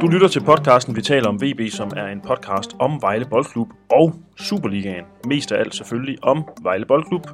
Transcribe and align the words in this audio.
Du 0.00 0.06
lytter 0.06 0.28
til 0.28 0.44
podcasten 0.44 0.96
Vi 0.96 1.02
taler 1.02 1.28
om 1.28 1.42
VB, 1.42 1.70
som 1.70 1.92
er 1.96 2.06
en 2.06 2.20
podcast 2.20 2.76
om 2.78 3.02
Vejle 3.02 3.24
Boldklub 3.24 3.68
og 3.90 4.14
Superligaen. 4.36 5.04
Mest 5.26 5.52
af 5.52 5.60
alt 5.60 5.74
selvfølgelig 5.74 6.18
om 6.22 6.44
Vejle 6.62 6.86
Boldklub. 6.86 7.26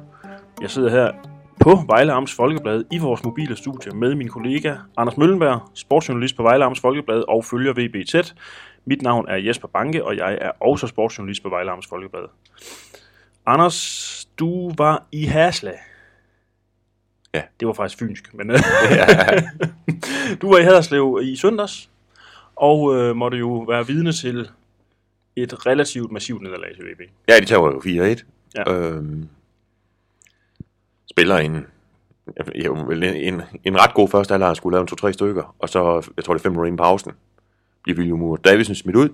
Jeg 0.61 0.69
sidder 0.69 0.89
her 0.89 1.11
på 1.59 1.79
Vejle 1.87 2.13
Amts 2.13 2.33
Folkeblad 2.33 2.83
i 2.91 2.97
vores 2.97 3.23
mobile 3.23 3.55
studie 3.55 3.91
med 3.91 4.15
min 4.15 4.27
kollega 4.27 4.75
Anders 4.97 5.17
Møllenberg, 5.17 5.59
sportsjournalist 5.73 6.37
på 6.37 6.43
Vejle 6.43 6.65
Amts 6.65 6.81
Folkeblad 6.81 7.23
og 7.27 7.45
følger 7.45 7.73
VB 7.73 8.07
tæt. 8.07 8.35
Mit 8.85 9.01
navn 9.01 9.25
er 9.29 9.35
Jesper 9.35 9.67
Banke, 9.67 10.05
og 10.05 10.17
jeg 10.17 10.37
er 10.41 10.51
også 10.61 10.87
sportsjournalist 10.87 11.43
på 11.43 11.49
Vejle 11.49 11.71
Amts 11.71 11.87
Folkeblad. 11.87 12.23
Anders, 13.45 14.27
du 14.39 14.73
var 14.77 15.05
i 15.11 15.25
Hasle. 15.25 15.73
Ja. 17.33 17.41
Det 17.59 17.67
var 17.67 17.73
faktisk 17.73 17.99
fynsk, 17.99 18.33
men 18.33 18.47
du 20.41 20.49
var 20.49 20.57
i 20.57 20.63
Haderslev 20.63 21.19
i 21.23 21.35
søndags, 21.35 21.89
og 22.57 22.95
øh, 22.95 23.15
måtte 23.15 23.37
jo 23.37 23.57
være 23.59 23.87
vidne 23.87 24.11
til 24.11 24.49
et 25.35 25.65
relativt 25.65 26.11
massivt 26.11 26.41
nederlag 26.41 26.75
til 26.75 26.83
VB. 26.85 27.01
Ja, 27.27 27.39
de 27.39 27.45
tager 27.45 27.61
jo 27.61 28.15
4-1. 28.15 28.23
Ja. 28.55 28.73
Øhm, 28.73 29.27
spiller 31.11 31.37
en, 31.37 31.65
en, 33.15 33.41
en 33.63 33.81
ret 33.81 33.93
god 33.93 34.09
første 34.09 34.31
halvleg, 34.31 34.55
skulle 34.55 34.75
lave 34.75 34.81
en 34.81 34.87
to-tre 34.87 35.13
stykker, 35.13 35.55
og 35.59 35.69
så, 35.69 36.09
jeg 36.17 36.23
tror 36.25 36.33
det 36.33 36.39
er 36.41 36.43
fem 36.43 36.51
minutter 36.51 36.67
inden 36.67 36.77
pausen, 36.77 37.11
bliver 37.83 37.97
William 37.97 38.19
Moore 38.19 38.39
Davidsen 38.45 38.75
smidt 38.75 38.95
ud. 38.95 39.09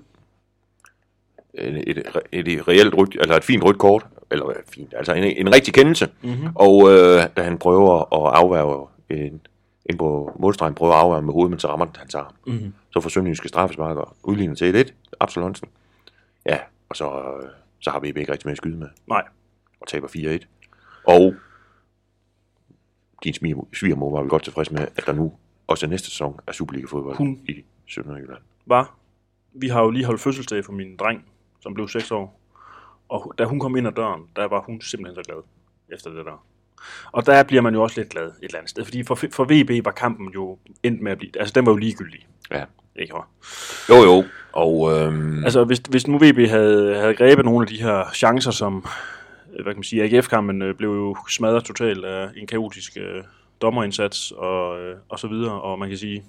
Et, 1.54 1.84
et, 1.90 2.04
et, 2.32 2.48
et 2.48 2.68
reelt 2.68 2.94
rødt, 2.94 3.18
eller 3.22 3.36
et 3.36 3.44
fint 3.44 3.64
rødt 3.64 3.78
kort, 3.78 4.06
eller 4.32 4.46
fint, 4.74 4.94
altså 4.98 5.14
en, 5.14 5.24
en 5.24 5.56
rigtig 5.56 5.74
kendelse, 5.74 6.10
Mm-hmm. 6.22 6.48
og 6.56 6.92
øh, 6.92 7.24
da 7.38 7.42
han 7.44 7.58
prøver 7.58 8.00
at 8.00 8.34
afværge 8.40 8.88
en, 9.10 9.42
ind 9.86 9.98
på 9.98 10.36
målstregen, 10.40 10.76
prøver 10.76 10.94
at 10.94 11.00
afværge 11.00 11.22
med 11.22 11.34
hovedet, 11.34 11.50
men 11.50 11.60
så 11.60 11.68
rammer 11.68 11.86
hans 11.98 12.16
arm. 12.16 12.34
Mm-hmm. 12.48 12.74
Så 12.92 13.00
får 13.02 13.10
Sønderjyske 13.10 13.48
straffespark 13.48 13.98
og 13.98 14.16
udligner 14.24 14.56
til 14.56 14.86
1-1, 14.90 14.94
Absalonsen. 15.20 15.68
Ja, 16.46 16.60
og 16.90 16.96
så, 16.96 17.34
så 17.80 17.90
har 17.92 18.00
vi 18.00 18.08
ikke 18.08 18.32
rigtig 18.32 18.48
mere 18.48 18.52
at 18.52 18.58
skyde 18.58 18.78
med 18.78 18.88
Nej. 19.08 19.24
og 19.82 19.88
taber 19.88 20.08
4-1. 20.08 20.46
Og 21.08 21.36
din 23.24 23.34
sviger- 23.34 23.68
svigermor 23.80 24.12
var 24.12 24.20
vel 24.22 24.30
godt 24.30 24.44
tilfreds 24.44 24.72
med, 24.72 24.88
at 24.96 25.04
der 25.06 25.14
nu 25.14 25.34
også 25.68 25.88
næste 25.88 26.08
sæson 26.10 26.40
er 26.48 26.52
Superliga-fodbold 26.52 27.18
Hun- 27.18 27.40
i 27.48 27.64
Sønderjylland. 27.88 28.42
var, 28.66 28.96
vi 29.54 29.68
har 29.68 29.82
jo 29.82 29.90
lige 29.90 30.06
holdt 30.06 30.22
fødselsdag 30.22 30.66
for 30.66 30.72
min 30.72 30.98
dreng, 30.98 31.26
som 31.60 31.74
blev 31.74 31.88
6 31.88 32.12
år. 32.12 32.40
Og 33.10 33.34
da 33.38 33.46
hun 33.46 33.60
kom 33.60 33.76
ind 33.78 33.88
ad 33.88 33.92
døren, 33.92 34.22
der 34.36 34.46
var 34.48 34.62
hun 34.62 34.82
simpelthen 34.82 35.16
så 35.24 35.32
glad 35.32 35.44
efter 35.94 36.10
det 36.14 36.26
der. 36.26 36.46
Og 37.12 37.26
der 37.26 37.44
bliver 37.44 37.62
man 37.62 37.74
jo 37.74 37.84
også 37.84 38.00
lidt 38.00 38.10
glad 38.10 38.26
et 38.26 38.34
eller 38.42 38.58
andet 38.58 38.70
sted, 38.70 38.86
fordi 38.86 39.04
for, 39.04 39.16
for 39.32 39.44
VB 39.44 39.86
var 39.86 39.92
kampen 39.92 40.30
jo 40.30 40.58
endt 40.84 41.02
med 41.02 41.12
at 41.12 41.18
blive, 41.18 41.32
altså 41.40 41.54
den 41.54 41.66
var 41.66 41.72
jo 41.72 41.78
ligegyldig. 41.78 42.28
Ja. 42.52 42.64
Ikke 42.96 43.14
hva'? 43.14 43.26
Jo, 43.90 43.96
jo. 43.96 44.24
Og 44.52 44.92
øhm, 44.94 45.44
Altså 45.44 45.64
hvis, 45.64 45.82
hvis 45.90 46.08
nu 46.08 46.18
VB 46.18 46.50
havde, 46.50 46.96
havde 46.96 47.14
grebet 47.14 47.46
nogle 47.46 47.64
af 47.64 47.68
de 47.68 47.84
her 47.84 48.10
chancer, 48.14 48.52
som, 48.52 48.86
hvad 49.54 49.74
kan 49.74 49.76
man 49.76 49.84
sige, 49.84 50.04
AGF-kampen 50.04 50.62
øh, 50.62 50.76
blev 50.76 50.90
jo 50.90 51.18
smadret 51.30 51.64
totalt 51.64 52.06
af 52.06 52.30
en 52.38 52.48
kaotisk 52.48 52.98
øh, 52.98 53.24
dommerindsats 53.62 54.32
og, 54.32 54.82
øh, 54.82 54.96
og 55.10 55.20
så 55.20 55.28
videre, 55.28 55.62
og 55.62 55.80
man 55.80 55.90
kan 55.90 55.98
sige, 55.98 56.24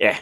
ja, 0.00 0.16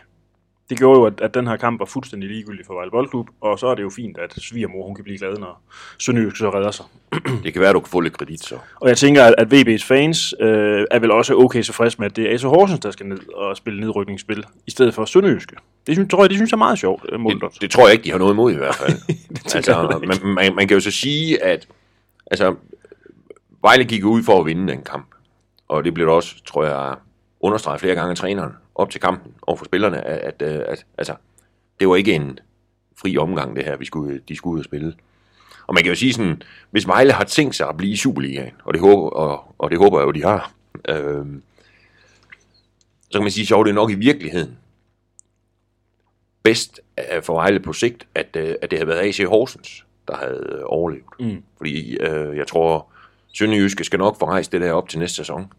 det 0.71 0.79
gjorde 0.79 0.99
jo, 1.01 1.07
at, 1.07 1.21
at 1.21 1.35
den 1.35 1.47
her 1.47 1.57
kamp 1.57 1.81
var 1.81 1.87
fuldstændig 1.87 2.31
ligegyldig 2.31 2.67
for 2.67 2.75
Vejle 2.75 2.91
Boldklub, 2.91 3.29
og 3.41 3.59
så 3.59 3.67
er 3.67 3.75
det 3.75 3.83
jo 3.83 3.91
fint, 3.91 4.19
at 4.19 4.35
svigermor 4.39 4.87
hun 4.87 4.95
kan 4.95 5.05
blive 5.05 5.19
glad, 5.19 5.37
når 5.37 5.63
Sønderjysk 5.99 6.37
så 6.37 6.51
redder 6.51 6.71
sig. 6.71 6.85
det 7.45 7.53
kan 7.53 7.61
være, 7.61 7.69
at 7.69 7.75
du 7.75 7.81
kan 7.81 7.91
få 7.91 8.01
lidt 8.01 8.19
kredit, 8.19 8.45
så. 8.45 8.59
Og 8.81 8.89
jeg 8.89 8.97
tænker, 8.99 9.25
at, 9.25 9.35
at 9.39 9.53
VB's 9.53 9.87
fans 9.87 10.35
øh, 10.41 10.85
er 10.91 10.99
vel 10.99 11.11
også 11.11 11.35
okay 11.35 11.63
tilfreds 11.63 11.99
med, 11.99 12.07
at 12.07 12.17
det 12.17 12.31
er 12.31 12.35
AC 12.35 12.43
Horsens, 12.43 12.81
der 12.81 12.91
skal 12.91 13.07
ned 13.07 13.35
og 13.35 13.57
spille 13.57 13.81
nedrykningsspil, 13.81 14.45
i 14.67 14.71
stedet 14.71 14.95
for 14.95 15.05
Sønderjyske. 15.05 15.57
Det 15.87 15.95
synes, 15.95 16.11
tror 16.11 16.23
jeg, 16.23 16.31
de 16.31 16.35
synes 16.35 16.53
er 16.53 16.57
meget 16.57 16.79
sjovt, 16.79 17.07
øh, 17.13 17.21
Muldert. 17.21 17.53
Det, 17.53 17.61
det 17.61 17.71
tror 17.71 17.87
jeg 17.87 17.93
ikke, 17.93 18.05
de 18.05 18.11
har 18.11 18.19
noget 18.19 18.33
imod 18.33 18.53
i 18.53 18.57
hvert 18.57 18.75
fald. 18.75 18.93
altså, 19.55 20.01
man, 20.07 20.35
man, 20.35 20.55
man 20.55 20.69
kan 20.69 20.77
jo 20.77 20.81
så 20.81 20.91
sige, 20.91 21.43
at 21.43 21.69
altså, 22.27 22.55
Vejle 23.63 23.85
gik 23.85 24.05
ud 24.05 24.23
for 24.23 24.41
at 24.41 24.47
vinde 24.47 24.73
den 24.73 24.83
kamp. 24.83 25.07
Og 25.69 25.85
det 25.85 25.95
blev 25.95 26.09
også, 26.09 26.45
tror 26.45 26.65
jeg, 26.65 26.95
understreget 27.41 27.81
flere 27.81 27.95
gange 27.95 28.11
af 28.11 28.17
træneren 28.17 28.53
op 28.77 28.91
til 28.91 29.01
kampen 29.01 29.35
over 29.43 29.57
for 29.57 29.65
spillerne, 29.65 30.07
at, 30.07 30.43
at, 30.43 30.43
at 30.43 30.87
altså, 30.99 31.15
det 31.81 31.89
var 31.89 31.97
ikke 31.97 32.15
en 32.15 32.39
fri 32.97 33.19
omgang, 33.19 33.57
det 33.57 33.65
her, 33.65 33.77
vi 33.77 33.85
skulle, 33.85 34.21
de 34.29 34.37
skulle 34.37 34.55
ud 34.55 34.59
og 34.59 34.65
spille. 34.65 34.95
Og 35.67 35.75
man 35.75 35.83
kan 35.83 35.93
jo 35.93 35.97
sige 35.97 36.13
sådan, 36.13 36.43
hvis 36.71 36.87
Vejle 36.87 37.13
har 37.13 37.25
tænkt 37.25 37.55
sig 37.55 37.69
at 37.69 37.77
blive 37.77 37.93
i 37.93 37.97
Superligaen, 37.97 38.53
og 38.65 38.75
det 38.75 38.81
håber, 38.81 39.11
og, 39.11 39.55
og 39.59 39.71
det 39.71 39.79
håber 39.79 39.99
jeg 39.99 40.07
jo, 40.07 40.11
de 40.11 40.23
har, 40.23 40.53
øh, 40.89 41.27
så 43.11 43.19
kan 43.19 43.23
man 43.23 43.31
sige, 43.31 43.47
sjovt, 43.47 43.67
det 43.67 43.71
er 43.71 43.75
nok 43.75 43.91
i 43.91 43.95
virkeligheden 43.95 44.59
bedst 46.43 46.81
øh, 46.99 47.23
for 47.23 47.35
Vejle 47.35 47.61
på 47.61 47.73
sigt, 47.73 48.07
at, 48.15 48.37
øh, 48.37 48.55
at 48.63 48.71
det 48.71 48.79
havde 48.79 48.89
været 48.89 49.09
AC 49.09 49.29
Horsens, 49.29 49.87
der 50.09 50.17
havde 50.17 50.47
øh, 50.53 50.61
overlevet. 50.65 51.05
Mm. 51.21 51.43
Fordi 51.57 51.97
øh, 51.97 52.37
jeg 52.37 52.47
tror, 52.47 52.89
Sønderjyske 53.33 53.85
skal 53.85 53.99
nok 53.99 54.19
få 54.19 54.27
rejst 54.27 54.53
det 54.53 54.61
der 54.61 54.73
op 54.73 54.89
til 54.89 54.99
næste 54.99 55.17
sæson. 55.17 55.53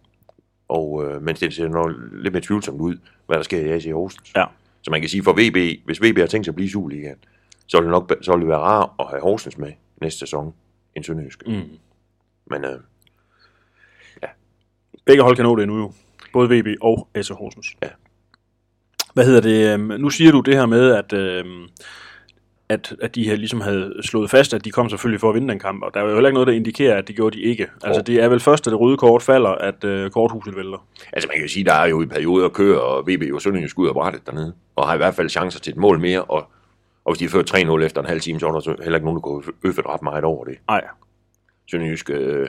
Og, 0.70 1.06
øh, 1.06 1.22
men 1.22 1.36
det 1.36 1.54
ser 1.54 1.68
nok 1.68 1.92
lidt 2.14 2.34
mere 2.34 2.42
tvivlsomt 2.42 2.82
ud, 2.82 2.96
hvad 3.28 3.38
der 3.38 3.44
sker 3.44 3.60
i 3.60 3.70
AC 3.70 3.86
Horsens. 3.94 4.32
Ja. 4.36 4.46
Så 4.82 4.92
man 4.92 5.02
kan 5.02 5.10
sige 5.10 5.24
for 5.24 5.34
VB, 5.34 5.86
hvis 5.86 6.02
VB 6.02 6.18
har 6.18 6.28
tænkt 6.28 6.46
sig 6.46 6.52
at 6.52 6.56
blive 6.56 6.68
i 6.68 6.72
Superligaen, 6.72 7.18
så 7.68 7.78
vil 7.78 7.84
det 7.84 7.92
nok 7.92 8.14
så 8.22 8.32
vil 8.32 8.40
det 8.42 8.48
være 8.50 8.58
rart 8.60 8.90
at 9.00 9.06
have 9.10 9.22
Horsens 9.22 9.58
med 9.58 9.72
næste 10.02 10.20
sæson 10.20 10.54
end 10.96 11.04
Sønderjyske. 11.04 11.50
Mm. 11.52 11.78
Men 12.52 12.66
øh, 12.66 12.80
Begge 15.06 15.24
hold 15.24 15.36
kan 15.36 15.46
nå 15.46 15.56
det 15.56 15.64
endnu 15.64 15.78
jo. 15.78 15.92
Både 16.34 16.50
VB 16.60 16.68
og 16.82 17.08
AC 17.16 17.28
Horsens. 17.30 17.68
Ja. 17.84 17.88
Hvad 19.14 19.26
hedder 19.26 19.42
det? 19.42 19.74
øhm, 19.74 20.02
Nu 20.02 20.10
siger 20.10 20.32
du 20.32 20.40
det 20.40 20.56
her 20.56 20.66
med, 20.66 20.92
at, 20.92 21.14
øhm, 21.14 21.68
at, 22.70 22.96
at 23.02 23.16
de 23.16 23.24
her 23.24 23.36
ligesom 23.36 23.62
havde 23.62 23.94
slået 24.04 24.30
fast, 24.30 24.54
at 24.54 24.66
de 24.66 24.72
kom 24.72 24.90
selvfølgelig 24.90 25.20
for 25.20 25.30
at 25.30 25.36
vinde 25.36 25.50
den 25.50 25.60
kamp, 25.60 25.84
og 25.84 25.94
der 25.94 26.00
er 26.00 26.04
jo 26.04 26.14
heller 26.14 26.30
ikke 26.30 26.34
noget, 26.34 26.48
der 26.48 26.54
indikerer, 26.54 26.98
at 26.98 27.08
det 27.08 27.16
gjorde 27.16 27.38
de 27.38 27.42
ikke. 27.42 27.68
Altså 27.84 28.02
det 28.02 28.24
er 28.24 28.30
vel 28.30 28.40
først, 28.40 28.68
at 28.68 28.72
det 28.72 28.80
røde 28.80 28.98
kort 28.98 29.22
falder, 29.22 29.50
at 29.50 29.84
øh, 29.84 30.10
korthuset 30.12 30.56
vælter. 30.56 30.88
altså 31.14 31.28
man 31.28 31.36
kan 31.36 31.42
jo 31.42 31.50
sige, 31.50 31.66
der 31.66 31.74
er 31.74 31.86
jo 31.86 32.02
i 32.02 32.06
perioder 32.06 32.46
at 32.46 32.54
køre, 32.54 32.82
og 32.82 33.08
VB 33.08 33.22
jo 33.30 33.40
Sønderjyske 33.40 33.80
ud 33.80 33.88
af 33.88 33.94
brættet 33.94 34.26
dernede, 34.26 34.54
og 34.76 34.88
har 34.88 34.94
i 34.94 34.98
hvert 34.98 35.16
fald 35.16 35.30
chancer 35.30 35.60
til 35.60 35.72
et 35.72 35.78
mål 35.78 36.00
mere, 36.00 36.24
og, 36.24 36.48
og 37.06 37.14
hvis 37.14 37.20
de 37.20 37.30
ført 37.30 37.56
3-0 37.56 37.84
efter 37.84 38.02
en 38.02 38.08
halv 38.08 38.22
time, 38.22 38.40
så 38.40 38.48
er 38.48 38.52
der 38.52 38.60
så 38.60 38.76
heller 38.84 38.98
ikke 38.98 39.06
nogen, 39.06 39.18
der 39.18 39.22
går 39.22 39.44
øffet 39.64 39.86
ret 39.86 40.02
meget 40.02 40.24
over 40.24 40.46
det. 40.46 40.58
Nej, 40.68 40.82
Sønderjysk, 41.72 42.10
øh, 42.10 42.48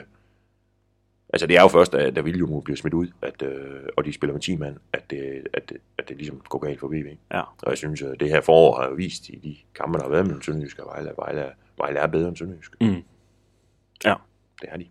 altså 1.33 1.47
det 1.47 1.57
er 1.57 1.61
jo 1.61 1.67
først, 1.67 1.91
da, 1.91 2.09
da 2.09 2.21
William 2.21 2.61
bliver 2.63 2.77
smidt 2.77 2.93
ud, 2.93 3.07
at, 3.21 3.41
øh, 3.41 3.83
og 3.97 4.05
de 4.05 4.13
spiller 4.13 4.33
med 4.33 4.41
10 4.41 4.55
mand, 4.55 4.77
at 4.93 5.09
det, 5.09 5.47
at, 5.53 5.69
det, 5.69 5.77
at 5.97 6.09
det 6.09 6.17
ligesom 6.17 6.41
går 6.49 6.59
galt 6.59 6.79
for 6.79 6.87
VB. 6.87 7.07
ja. 7.33 7.41
Og 7.41 7.69
jeg 7.69 7.77
synes, 7.77 8.01
at 8.01 8.19
det 8.19 8.29
her 8.29 8.41
forår 8.41 8.81
har 8.81 8.89
vist 8.89 9.29
i 9.29 9.39
de 9.43 9.55
kampe, 9.75 9.97
der 9.97 10.03
har 10.03 10.11
været 10.11 10.25
mellem 10.25 10.41
Sønderjysk 10.41 10.79
og 10.79 10.85
Vejle, 10.85 11.11
Vejle, 11.17 11.45
Vejle 11.77 11.99
er 11.99 12.07
bedre 12.07 12.27
end 12.27 12.37
Sønderjysk. 12.37 12.75
Mm. 12.81 13.03
Ja. 14.05 14.13
Det 14.61 14.69
er 14.71 14.77
de. 14.77 14.85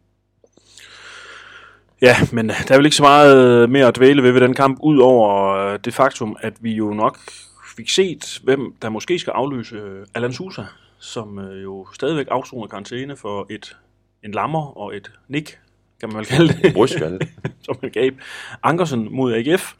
Ja, 2.02 2.16
men 2.32 2.48
der 2.48 2.72
er 2.72 2.76
vel 2.76 2.86
ikke 2.86 2.96
så 2.96 3.02
meget 3.02 3.70
mere 3.70 3.86
at 3.86 3.96
dvæle 3.96 4.22
ved 4.22 4.32
ved 4.32 4.40
den 4.40 4.54
kamp, 4.54 4.78
ud 4.82 4.98
over 4.98 5.54
øh, 5.54 5.78
det 5.84 5.94
faktum, 5.94 6.36
at 6.40 6.54
vi 6.60 6.72
jo 6.72 6.94
nok 6.94 7.18
fik 7.76 7.88
set, 7.88 8.40
hvem 8.44 8.74
der 8.82 8.88
måske 8.88 9.18
skal 9.18 9.30
afløse 9.30 9.76
øh, 9.76 10.06
Alan 10.14 10.32
Sousa, 10.32 10.62
som 10.98 11.38
øh, 11.38 11.62
jo 11.62 11.86
stadigvæk 11.92 12.26
afsoner 12.30 12.66
karantæne 12.66 13.16
for 13.16 13.46
et 13.50 13.76
en 14.24 14.32
lammer 14.32 14.78
og 14.78 14.96
et 14.96 15.12
nik, 15.28 15.58
kan 16.00 16.08
man 16.08 16.16
vel 16.16 16.26
kalde 16.26 16.52
det, 16.52 16.72
Brystskalle. 16.76 17.18
som 17.66 17.76
han 17.80 17.90
gav 17.90 18.10
Ankersen 18.62 19.08
mod 19.10 19.32
AGF. 19.32 19.72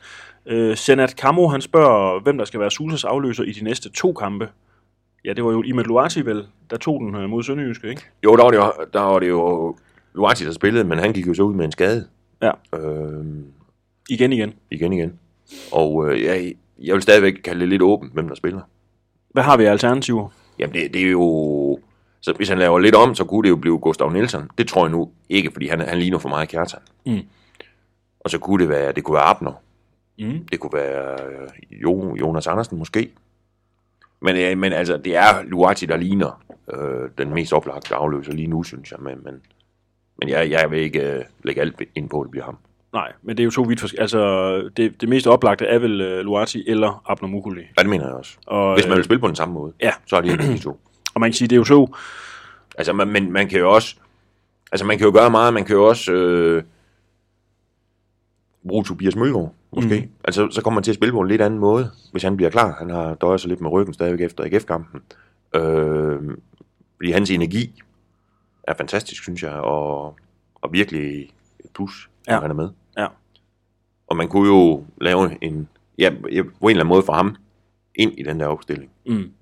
Øh, 0.47 0.77
Senat 0.77 1.17
Kamo, 1.17 1.49
han 1.49 1.61
spørger, 1.61 2.21
hvem 2.21 2.39
der 2.39 2.45
skal 2.45 2.61
være 2.61 2.71
Sousas 2.71 3.05
afløser 3.05 3.45
i 3.45 3.53
de 3.53 3.65
næste 3.65 3.91
to 3.91 4.13
kampe. 4.13 4.49
Ja, 5.25 5.33
det 5.33 5.45
var 5.45 5.51
jo 5.51 5.63
Imad 5.63 5.85
Luati 5.85 6.27
vel, 6.27 6.47
der 6.71 6.77
tog 6.77 7.01
den 7.01 7.15
øh, 7.15 7.29
mod 7.29 7.43
Sønderjyske, 7.43 7.89
ikke? 7.89 8.03
jo, 8.25 8.37
der 8.37 8.43
var 8.43 8.51
det 8.51 8.57
jo, 8.59 8.73
der 8.93 9.01
var 9.01 9.19
det 9.19 9.29
jo 9.29 9.77
Luati, 10.15 10.45
der 10.45 10.53
spillede, 10.53 10.85
men 10.85 10.99
han 10.99 11.13
gik 11.13 11.27
jo 11.27 11.35
så 11.35 11.43
ud 11.43 11.55
med 11.55 11.65
en 11.65 11.73
skade. 11.73 12.07
Ja. 12.43 12.51
Øh, 12.75 13.25
Igen 14.09 14.33
igen. 14.33 14.55
igen 14.71 14.93
igen. 14.93 15.19
Og 15.73 16.11
øh, 16.11 16.23
jeg, 16.23 16.55
jeg 16.79 16.95
vil 16.95 17.03
stadigvæk 17.03 17.35
kalde 17.45 17.61
det 17.61 17.69
lidt 17.69 17.83
åbent, 17.83 18.13
hvem 18.13 18.29
der 18.29 18.35
spiller. 18.35 18.61
Hvad 19.31 19.43
har 19.43 19.57
vi 19.57 19.65
af 19.65 19.71
alternativer? 19.71 20.29
Jamen, 20.59 20.75
det, 20.75 20.95
det 20.95 21.03
er 21.03 21.11
jo... 21.11 21.68
Så 22.29 22.35
hvis 22.37 22.49
han 22.49 22.59
laver 22.59 22.79
lidt 22.79 22.95
om, 22.95 23.15
så 23.15 23.25
kunne 23.25 23.43
det 23.43 23.49
jo 23.49 23.57
blive 23.57 23.79
Gustav 23.79 24.11
Nielsen. 24.11 24.51
Det 24.59 24.69
tror 24.69 24.85
jeg 24.85 24.91
nu 24.93 25.11
ikke, 25.29 25.51
fordi 25.53 25.69
han, 25.69 25.81
han 25.81 25.99
ligner 25.99 26.19
for 26.19 26.29
meget 26.29 26.49
Kjartan. 26.49 26.81
Mm. 27.07 27.21
Og 28.21 28.31
så 28.31 28.39
kunne 28.39 28.63
det 28.63 28.69
være, 28.69 28.93
det 28.93 29.05
kunne 29.05 29.15
være 29.15 29.25
Abner. 29.25 29.53
Mm. 30.19 30.47
Det 30.53 30.61
kunne 30.61 30.73
være 30.73 31.13
øh, 31.13 31.49
jo, 31.83 32.17
Jonas 32.21 32.47
Andersen 32.47 32.79
måske. 32.79 33.11
Men, 34.23 34.37
øh, 34.37 34.59
men 34.59 34.73
altså, 34.73 34.97
det 34.97 35.17
er 35.17 35.43
Luati, 35.45 35.87
der 35.87 35.97
ligner 35.97 36.43
øh, 36.75 37.11
den 37.19 37.35
mest 37.35 37.53
oplagte 37.53 37.95
afløser 37.95 38.33
lige 38.33 38.47
nu, 38.49 38.63
synes 38.63 38.91
jeg. 38.91 38.99
Men, 39.03 39.15
men, 39.25 39.35
men 40.19 40.29
jeg, 40.29 40.51
jeg 40.51 40.71
vil 40.71 40.79
ikke 40.79 41.13
øh, 41.13 41.25
lægge 41.45 41.61
alt 41.61 41.83
ind 41.95 42.09
på, 42.09 42.21
at 42.21 42.25
det 42.25 42.31
bliver 42.31 42.45
ham. 42.45 42.57
Nej, 42.93 43.13
men 43.23 43.37
det 43.37 43.43
er 43.43 43.45
jo 43.45 43.51
to 43.51 43.63
vidt 43.63 43.81
forskellige. 43.81 44.03
Altså, 44.03 44.61
det, 44.77 45.01
det 45.01 45.09
mest 45.09 45.27
oplagte 45.27 45.67
er 45.67 45.79
vel 45.79 46.01
uh, 46.01 46.25
Luati 46.25 46.65
eller 46.69 47.03
Abner 47.07 47.29
Mukuli. 47.29 47.61
Ja, 47.79 47.83
det 47.83 47.91
mener 47.91 48.07
jeg 48.07 48.15
også. 48.15 48.37
Og, 48.47 48.75
Hvis 48.75 48.85
man 48.87 48.93
øh, 48.93 48.97
vil 48.97 49.05
spille 49.05 49.21
på 49.21 49.27
den 49.29 49.37
samme 49.37 49.55
måde, 49.55 49.73
Ja. 49.83 49.93
så 50.07 50.17
er 50.17 50.21
det 50.21 50.39
de 50.39 50.59
to. 50.59 50.81
Og 51.19 51.21
man 51.21 51.31
kan 51.31 51.35
sige, 51.35 51.49
det 51.49 51.57
er 51.57 51.59
jo 51.59 51.65
to. 51.65 51.95
Altså, 52.79 52.93
man, 52.93 53.09
men 53.09 53.33
man 53.33 53.49
kan 53.49 53.59
jo 53.59 53.75
også... 53.75 53.97
Altså, 54.73 54.87
man 54.87 54.99
kan 54.99 55.07
jo 55.07 55.13
gøre 55.13 55.31
meget. 55.31 55.55
Man 55.55 55.65
kan 55.65 55.77
jo 55.77 55.89
også 55.89 56.13
øh, 56.13 56.63
bruge 58.69 58.85
Tobias 58.85 59.17
Mølgaard, 59.17 59.55
måske. 59.73 60.01
Mm. 60.01 60.11
Altså, 60.25 60.49
så 60.51 60.63
kommer 60.63 60.75
man 60.75 60.83
til 60.83 60.91
at 60.91 60.95
spille 60.95 61.13
på 61.13 61.21
en 61.21 61.29
lidt 61.29 61.43
anden 61.43 61.61
måde, 61.61 61.91
hvis 62.13 62.23
han 62.23 62.37
bliver 62.37 62.51
klar. 62.51 62.77
Han 62.79 62.91
har 62.91 63.15
døjet 63.15 63.41
sig 63.41 63.49
lidt 63.49 63.61
med 63.61 63.71
ryggen 63.71 63.95
stadigvæk 63.95 64.21
efter 64.21 64.45
AGF-kampen. 64.45 65.03
Øh, 65.55 66.37
fordi 66.97 67.11
hans 67.11 67.31
energi 67.31 67.83
er 68.63 68.75
fantastisk, 68.75 69.23
synes 69.23 69.43
jeg, 69.43 69.53
og, 69.53 70.17
og 70.55 70.73
virkelig 70.73 71.23
et 71.65 71.71
plus. 71.75 72.11
Ja. 72.29 72.41
han 72.41 72.51
er 72.51 72.55
med. 72.55 72.69
Ja. 72.99 73.07
Og 74.07 74.17
man 74.17 74.29
kunne 74.29 74.49
jo 74.49 74.85
lave 75.01 75.45
en, 75.45 75.69
ja, 75.99 76.11
på 76.11 76.27
en 76.29 76.33
eller 76.33 76.51
anden 76.69 76.87
måde 76.87 77.03
for 77.03 77.13
ham, 77.13 77.37
ind 77.95 78.19
i 78.19 78.23
den 78.23 78.41
der 78.41 78.47
opstilling. 78.47 78.91
Mm. 79.07 79.33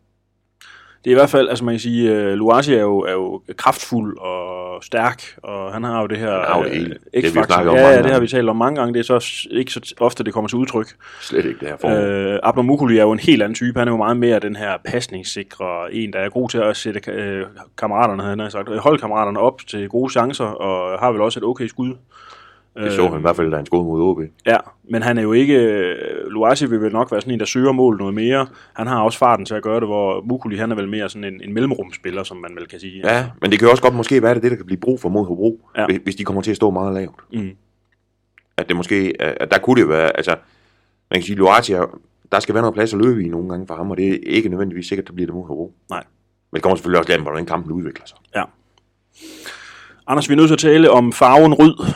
Det 1.06 1.12
er 1.12 1.16
i 1.16 1.20
hvert 1.20 1.30
fald, 1.30 1.48
altså 1.48 1.64
man 1.64 1.72
kan 1.72 1.80
sige, 1.80 2.12
uh, 2.12 2.32
Luasi 2.32 2.74
er 2.74 2.80
jo, 2.80 2.98
er 2.98 3.12
jo 3.12 3.42
kraftfuld 3.56 4.18
og 4.18 4.84
stærk, 4.84 5.22
og 5.42 5.72
han 5.72 5.84
har 5.84 6.00
jo 6.00 6.06
det 6.06 6.18
her 6.18 6.30
Han 6.30 6.44
har 6.46 6.58
jo 6.58 6.64
det 6.64 6.70
øh, 6.70 6.76
hele. 6.76 6.98
Det 7.14 7.24
har 7.24 7.40
vi 7.40 7.46
snakket 7.46 7.70
om 7.70 7.76
ja, 7.76 7.88
ja, 7.88 8.02
det 8.02 8.12
har 8.12 8.20
vi 8.20 8.28
talt 8.28 8.48
om 8.48 8.56
mange 8.56 8.80
gange. 8.80 8.94
Det 8.94 9.10
er 9.10 9.20
så 9.20 9.46
ikke 9.50 9.72
så 9.72 9.94
ofte, 10.00 10.24
det 10.24 10.32
kommer 10.32 10.48
til 10.48 10.58
udtryk. 10.58 10.86
Slet 11.20 11.44
ikke 11.44 11.60
det 11.60 11.68
her 11.68 11.76
forhold. 11.76 12.04
Øh, 12.04 12.32
Øh, 12.32 12.38
Abner 12.42 12.62
Mukuli 12.62 12.98
er 12.98 13.02
jo 13.02 13.12
en 13.12 13.18
helt 13.18 13.42
anden 13.42 13.54
type. 13.54 13.78
Han 13.78 13.88
er 13.88 13.92
jo 13.92 13.96
meget 13.96 14.16
mere 14.16 14.38
den 14.38 14.56
her 14.56 14.76
pasningssikre 14.84 15.94
en, 15.94 16.12
der 16.12 16.18
er 16.18 16.28
god 16.28 16.48
til 16.48 16.58
at 16.58 16.76
sætte 16.76 17.10
øh, 17.10 17.46
kammeraterne, 17.78 18.22
han 18.22 18.38
har 18.38 18.48
sagt, 18.48 18.68
holdkammeraterne 18.78 19.38
op 19.38 19.60
til 19.66 19.88
gode 19.88 20.12
chancer, 20.12 20.44
og 20.44 20.98
har 20.98 21.12
vel 21.12 21.20
også 21.20 21.40
et 21.40 21.44
okay 21.44 21.66
skud. 21.66 21.94
Det 22.84 22.92
så 22.92 23.08
han 23.08 23.18
i 23.18 23.20
hvert 23.20 23.36
fald, 23.36 23.50
da 23.50 23.56
han 23.56 23.66
skåede 23.66 23.84
mod 23.84 24.02
OB. 24.02 24.20
Ja, 24.46 24.56
men 24.90 25.02
han 25.02 25.18
er 25.18 25.22
jo 25.22 25.32
ikke... 25.32 25.94
Luasi 26.28 26.66
vil 26.66 26.80
vel 26.80 26.92
nok 26.92 27.12
være 27.12 27.20
sådan 27.20 27.32
en, 27.34 27.40
der 27.40 27.46
søger 27.46 27.72
mål 27.72 27.96
noget 27.98 28.14
mere. 28.14 28.46
Han 28.72 28.86
har 28.86 29.00
også 29.02 29.18
farten 29.18 29.44
til 29.46 29.54
at 29.54 29.62
gøre 29.62 29.80
det, 29.80 29.88
hvor 29.88 30.22
Mukuli, 30.28 30.56
han 30.56 30.70
er 30.72 30.76
vel 30.76 30.88
mere 30.88 31.08
sådan 31.08 31.24
en, 31.34 31.40
en 31.44 31.54
mellemrumspiller, 31.54 32.22
som 32.22 32.36
man 32.36 32.50
vel 32.56 32.66
kan 32.68 32.80
sige. 32.80 33.00
Ja, 33.04 33.26
men 33.42 33.50
det 33.50 33.58
kan 33.58 33.66
jo 33.66 33.70
også 33.70 33.82
godt 33.82 33.94
måske 33.94 34.22
være, 34.22 34.30
det, 34.30 34.36
er 34.36 34.40
det 34.42 34.50
der 34.50 34.56
kan 34.56 34.66
blive 34.66 34.80
brug 34.80 35.00
for 35.00 35.08
mod 35.08 35.26
Hobro, 35.26 35.60
Ja. 35.76 35.86
hvis, 35.86 36.00
hvis 36.04 36.16
de 36.16 36.24
kommer 36.24 36.42
til 36.42 36.50
at 36.50 36.56
stå 36.56 36.70
meget 36.70 36.94
lavt. 36.94 37.14
Mm. 37.32 37.50
At 38.56 38.68
det 38.68 38.76
måske, 38.76 39.12
at 39.20 39.50
der 39.50 39.58
kunne 39.58 39.80
det 39.80 39.88
være, 39.88 40.16
altså, 40.16 40.30
man 41.10 41.20
kan 41.20 41.22
sige, 41.22 41.36
Luati, 41.36 41.72
er- 41.72 41.98
der 42.32 42.40
skal 42.40 42.54
være 42.54 42.62
noget 42.62 42.74
plads 42.74 42.94
at 42.94 43.00
løbe 43.00 43.24
i 43.24 43.28
nogle 43.28 43.48
gange 43.48 43.66
for 43.66 43.74
ham, 43.74 43.90
og 43.90 43.96
det 43.96 44.08
er 44.14 44.18
ikke 44.24 44.48
nødvendigvis 44.48 44.86
sikkert, 44.88 45.02
at 45.04 45.06
det 45.06 45.14
bliver 45.14 45.26
det 45.26 45.34
mod 45.34 45.46
Hobro. 45.46 45.72
Nej. 45.90 46.04
Men 46.52 46.56
det 46.56 46.62
kommer 46.62 46.76
selvfølgelig 46.76 46.98
også 46.98 47.12
an 47.12 47.18
på, 47.18 47.22
hvordan 47.30 47.46
kampen 47.46 47.72
udvikler 47.72 48.06
sig. 48.06 48.16
Ja. 48.36 48.42
Anders, 50.06 50.28
vi 50.28 50.32
er 50.34 50.36
nødt 50.36 50.48
til 50.48 50.54
at 50.54 50.58
tale 50.72 50.90
om 50.90 51.12
farven 51.12 51.54
rød 51.54 51.92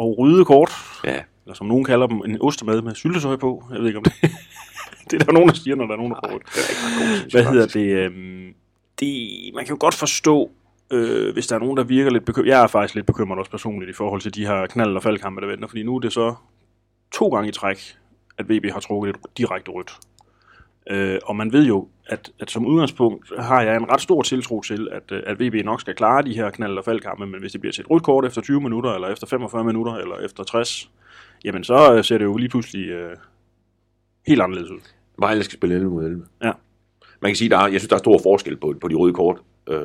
og 0.00 0.18
rydekort, 0.18 0.72
Ja, 1.04 1.22
eller 1.44 1.54
som 1.54 1.66
nogen 1.66 1.84
kalder 1.84 2.06
dem, 2.06 2.16
en 2.16 2.42
ostemad 2.42 2.82
med 2.82 2.94
syltetøj 2.94 3.36
på. 3.36 3.64
Jeg 3.72 3.78
ved 3.80 3.86
ikke 3.86 3.98
om 3.98 4.04
det... 4.04 4.12
det 5.10 5.20
er 5.20 5.24
der 5.24 5.32
nogen, 5.32 5.48
der 5.48 5.54
siger, 5.54 5.76
når 5.76 5.86
der 5.86 5.92
er 5.92 5.96
nogen, 5.96 6.12
der 6.12 6.18
får 6.30 6.38
det. 6.38 7.32
Hvad 7.32 7.44
hedder 7.44 7.66
det? 7.66 7.86
øhm, 7.86 8.54
det? 9.00 9.30
Man 9.54 9.64
kan 9.64 9.74
jo 9.74 9.76
godt 9.80 9.94
forstå, 9.94 10.50
øh, 10.90 11.32
hvis 11.32 11.46
der 11.46 11.54
er 11.54 11.58
nogen, 11.58 11.76
der 11.76 11.84
virker 11.84 12.10
lidt 12.10 12.24
bekymret. 12.24 12.48
Jeg 12.48 12.62
er 12.62 12.66
faktisk 12.66 12.94
lidt 12.94 13.06
bekymret 13.06 13.38
også 13.38 13.50
personligt 13.50 13.90
i 13.90 13.94
forhold 13.94 14.20
til 14.20 14.34
de 14.34 14.46
her 14.46 14.66
knald- 14.66 14.96
og 14.96 15.02
faldkampe, 15.02 15.40
der 15.40 15.46
venter. 15.46 15.68
Fordi 15.68 15.82
nu 15.82 15.96
er 15.96 16.00
det 16.00 16.12
så 16.12 16.34
to 17.12 17.28
gange 17.28 17.48
i 17.48 17.52
træk, 17.52 17.96
at 18.38 18.48
VB 18.48 18.72
har 18.72 18.80
trukket 18.80 19.10
et 19.10 19.16
direkte 19.38 19.70
rødt. 19.70 19.98
Øh, 20.90 21.18
og 21.24 21.36
man 21.36 21.52
ved 21.52 21.66
jo, 21.66 21.88
at, 22.06 22.30
at 22.40 22.50
som 22.50 22.66
udgangspunkt 22.66 23.32
har 23.38 23.62
jeg 23.62 23.76
en 23.76 23.90
ret 23.90 24.00
stor 24.00 24.22
tiltro 24.22 24.62
til, 24.62 24.88
at, 24.92 25.12
øh, 25.12 25.22
at 25.26 25.40
VB 25.40 25.64
nok 25.64 25.80
skal 25.80 25.94
klare 25.94 26.22
de 26.22 26.34
her 26.34 26.50
knald- 26.50 26.78
og 26.78 26.84
faldkampe, 26.84 27.26
men 27.26 27.40
hvis 27.40 27.52
det 27.52 27.60
bliver 27.60 27.72
til 27.72 27.82
et 27.82 27.90
rødt 27.90 28.02
kort 28.02 28.24
efter 28.24 28.40
20 28.40 28.60
minutter, 28.60 28.90
eller 28.90 29.08
efter 29.08 29.26
45 29.26 29.64
minutter, 29.64 29.94
eller 29.94 30.16
efter 30.16 30.44
60, 30.44 30.90
jamen 31.44 31.64
så 31.64 31.94
øh, 31.94 32.04
ser 32.04 32.18
det 32.18 32.24
jo 32.24 32.36
lige 32.36 32.48
pludselig 32.48 32.88
øh, 32.88 33.16
helt 34.26 34.42
anderledes 34.42 34.70
ud. 34.70 34.80
Vejle 35.18 35.44
skal 35.44 35.58
spille 35.58 35.74
11 35.74 35.90
mod 35.90 36.04
11. 36.04 36.26
Ja. 36.42 36.52
Man 37.20 37.30
kan 37.30 37.36
sige, 37.36 37.50
der 37.50 37.58
er, 37.58 37.66
jeg 37.66 37.80
synes, 37.80 37.88
der 37.88 37.96
er 37.96 37.98
stor 37.98 38.20
forskel 38.22 38.56
på, 38.56 38.74
på 38.80 38.88
de 38.88 38.94
røde 38.94 39.12
kort, 39.12 39.38
øh, 39.68 39.80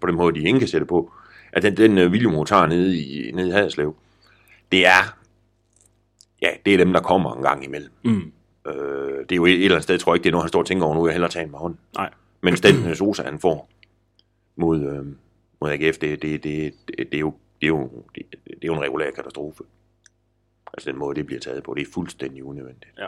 på 0.00 0.06
den 0.06 0.16
måde, 0.16 0.34
de 0.34 0.46
ikke 0.46 0.58
kan 0.58 0.68
sætte 0.68 0.86
på. 0.86 1.12
At 1.52 1.62
den, 1.62 1.76
den 1.76 1.98
uh, 1.98 2.12
William 2.12 2.44
tager 2.44 2.66
nede 2.66 2.98
i, 2.98 3.30
nede 3.32 3.48
i 3.48 3.50
Haderslev, 3.50 3.96
det 4.72 4.86
er, 4.86 5.16
ja, 6.42 6.48
det 6.66 6.74
er 6.74 6.78
dem, 6.78 6.92
der 6.92 7.00
kommer 7.00 7.34
en 7.34 7.42
gang 7.42 7.64
imellem. 7.64 7.92
Mm. 8.04 8.32
Øh, 8.66 8.74
det 9.18 9.32
er 9.32 9.36
jo 9.36 9.46
et, 9.46 9.52
et 9.52 9.64
eller 9.64 9.76
andet 9.76 9.82
sted, 9.82 9.98
tror 9.98 10.12
jeg 10.12 10.16
ikke, 10.16 10.24
det 10.24 10.30
er 10.30 10.32
noget, 10.32 10.44
han 10.44 10.48
står 10.48 10.60
og 10.60 10.66
tænker 10.66 10.86
over 10.86 10.94
nu, 10.94 11.06
jeg 11.06 11.14
hellere 11.14 11.30
tage 11.30 11.44
en 11.44 11.50
med 11.50 11.58
hånden. 11.58 11.78
Nej. 11.96 12.10
Mens 12.40 12.60
den 12.60 12.86
øh, 12.86 12.96
Sosa, 12.96 13.22
han 13.22 13.40
får 13.40 13.68
mod, 14.56 14.80
øh, 14.80 15.06
mod 15.60 15.70
AGF, 15.70 15.98
det, 15.98 16.22
det, 16.22 16.44
det, 16.44 16.74
det, 16.88 16.96
det, 16.98 17.14
er 17.14 17.20
jo, 17.20 17.34
det, 17.60 17.66
er 17.66 17.68
jo, 17.68 17.90
det, 18.14 18.22
det 18.44 18.62
er 18.62 18.66
jo 18.66 18.74
en 18.74 18.82
regulær 18.82 19.10
katastrofe. 19.10 19.64
Altså 20.74 20.90
den 20.90 20.98
måde, 20.98 21.14
det 21.16 21.26
bliver 21.26 21.40
taget 21.40 21.62
på, 21.62 21.74
det 21.74 21.82
er 21.82 21.92
fuldstændig 21.94 22.44
unødvendigt. 22.44 22.92
Ja. 22.98 23.06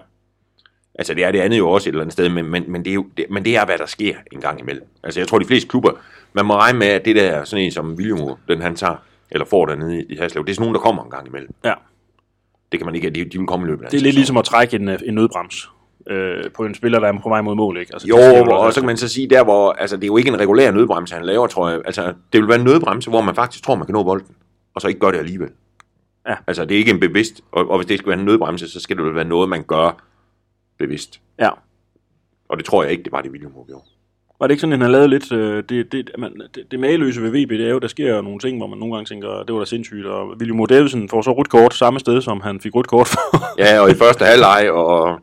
Altså 0.94 1.14
det 1.14 1.24
er 1.24 1.32
det 1.32 1.40
andet 1.40 1.58
jo 1.58 1.70
også 1.70 1.88
et 1.88 1.92
eller 1.92 2.02
andet 2.02 2.12
sted, 2.12 2.28
men, 2.28 2.46
men, 2.46 2.64
men, 2.68 2.84
det, 2.84 2.90
er 2.90 2.94
jo, 2.94 3.06
det, 3.16 3.26
men 3.30 3.44
det 3.44 3.56
er, 3.56 3.64
hvad 3.64 3.78
der 3.78 3.86
sker 3.86 4.16
en 4.32 4.40
gang 4.40 4.60
imellem. 4.60 4.86
Altså 5.02 5.20
jeg 5.20 5.28
tror, 5.28 5.38
de 5.38 5.44
fleste 5.44 5.68
klubber, 5.68 5.90
man 6.32 6.46
må 6.46 6.54
regne 6.54 6.78
med, 6.78 6.86
at 6.86 7.04
det 7.04 7.16
der, 7.16 7.44
sådan 7.44 7.64
en 7.64 7.72
som 7.72 7.94
William, 7.94 8.36
den 8.48 8.62
han 8.62 8.76
tager, 8.76 8.96
eller 9.30 9.44
får 9.44 9.66
dernede 9.66 10.04
i 10.04 10.16
Haslev, 10.16 10.44
det 10.44 10.50
er 10.50 10.54
sådan 10.54 10.62
nogen, 10.62 10.74
der 10.74 10.80
kommer 10.80 11.04
en 11.04 11.10
gang 11.10 11.26
imellem. 11.26 11.54
Ja. 11.64 11.74
Det 12.72 12.80
kan 12.80 12.86
man 12.86 12.94
ikke, 12.94 13.10
de, 13.10 13.24
de 13.24 13.38
vil 13.38 13.46
komme 13.46 13.66
i 13.66 13.70
løbet 13.70 13.84
af 13.84 13.90
Det 13.90 13.98
er 13.98 14.02
lidt 14.02 14.14
ligesom 14.14 14.36
at 14.36 14.44
trække 14.44 14.76
en, 14.76 14.88
en 14.88 15.14
nødbrems 15.14 15.68
øh, 16.10 16.50
på 16.54 16.64
en 16.64 16.74
spiller, 16.74 17.00
der 17.00 17.08
er 17.08 17.20
på 17.22 17.28
vej 17.28 17.40
mod 17.40 17.54
mål, 17.54 17.76
ikke? 17.76 17.94
Altså, 17.94 18.08
Jo, 18.08 18.16
det 18.16 18.38
jo 18.38 18.50
og 18.50 18.72
så 18.72 18.80
kan 18.80 18.86
man 18.86 18.96
så 18.96 19.08
sige 19.08 19.30
der, 19.30 19.44
hvor, 19.44 19.72
altså 19.72 19.96
det 19.96 20.04
er 20.04 20.06
jo 20.06 20.16
ikke 20.16 20.28
en 20.28 20.40
regulær 20.40 20.70
nødbremse, 20.70 21.14
han 21.14 21.24
laver, 21.24 21.46
tror 21.46 21.70
jeg. 21.70 21.80
Altså 21.84 22.14
det 22.32 22.40
vil 22.40 22.48
være 22.48 22.58
en 22.58 22.64
nødbremse, 22.64 23.10
hvor 23.10 23.20
man 23.20 23.34
faktisk 23.34 23.64
tror, 23.64 23.74
man 23.74 23.86
kan 23.86 23.92
nå 23.92 24.02
bolden, 24.02 24.34
og 24.74 24.80
så 24.80 24.88
ikke 24.88 25.00
gør 25.00 25.10
det 25.10 25.18
alligevel. 25.18 25.48
Ja. 26.28 26.34
Altså 26.46 26.64
det 26.64 26.74
er 26.74 26.78
ikke 26.78 26.90
en 26.90 27.00
bevidst, 27.00 27.40
og, 27.52 27.70
og 27.70 27.78
hvis 27.78 27.86
det 27.86 27.98
skal 27.98 28.10
være 28.10 28.18
en 28.18 28.24
nødbremse, 28.24 28.68
så 28.68 28.80
skal 28.80 28.96
det 28.96 29.04
vel 29.04 29.14
være 29.14 29.24
noget, 29.24 29.48
man 29.48 29.62
gør 29.62 30.04
bevidst. 30.78 31.20
Ja. 31.40 31.48
Og 32.48 32.56
det 32.56 32.64
tror 32.64 32.82
jeg 32.82 32.92
ikke, 32.92 33.04
det 33.04 33.12
var 33.12 33.20
det, 33.20 33.30
William 33.30 33.52
gjorde. 33.66 33.84
Var 34.42 34.46
det 34.46 34.52
ikke 34.52 34.60
sådan, 34.60 34.72
at 34.72 34.78
han 34.78 34.90
lavede 34.90 35.08
lidt... 35.08 35.32
Øh, 35.32 35.64
det, 35.68 35.92
det, 35.92 36.10
man, 36.18 36.42
det, 36.54 36.70
det 36.70 36.80
mageløse 36.80 37.22
ved 37.22 37.30
VB, 37.30 37.50
det 37.50 37.66
er 37.66 37.70
jo, 37.70 37.78
der 37.78 37.88
sker 37.88 38.20
nogle 38.20 38.38
ting, 38.38 38.58
hvor 38.58 38.66
man 38.66 38.78
nogle 38.78 38.94
gange 38.94 39.06
tænker, 39.06 39.42
det 39.42 39.52
var 39.54 39.58
da 39.58 39.64
sindssygt. 39.64 40.06
Og 40.06 40.28
William 40.28 40.56
Moe 40.56 40.66
Davidsen 40.66 41.08
får 41.08 41.22
så 41.22 41.32
rødt 41.32 41.48
kort 41.48 41.74
samme 41.74 42.00
sted, 42.00 42.20
som 42.20 42.40
han 42.40 42.60
fik 42.60 42.74
rødt 42.74 42.86
kort 42.86 43.06
for. 43.06 43.58
Ja, 43.58 43.80
og 43.80 43.90
i 43.90 43.94
første 43.94 44.24
halvleg, 44.24 44.70
og, 44.70 45.20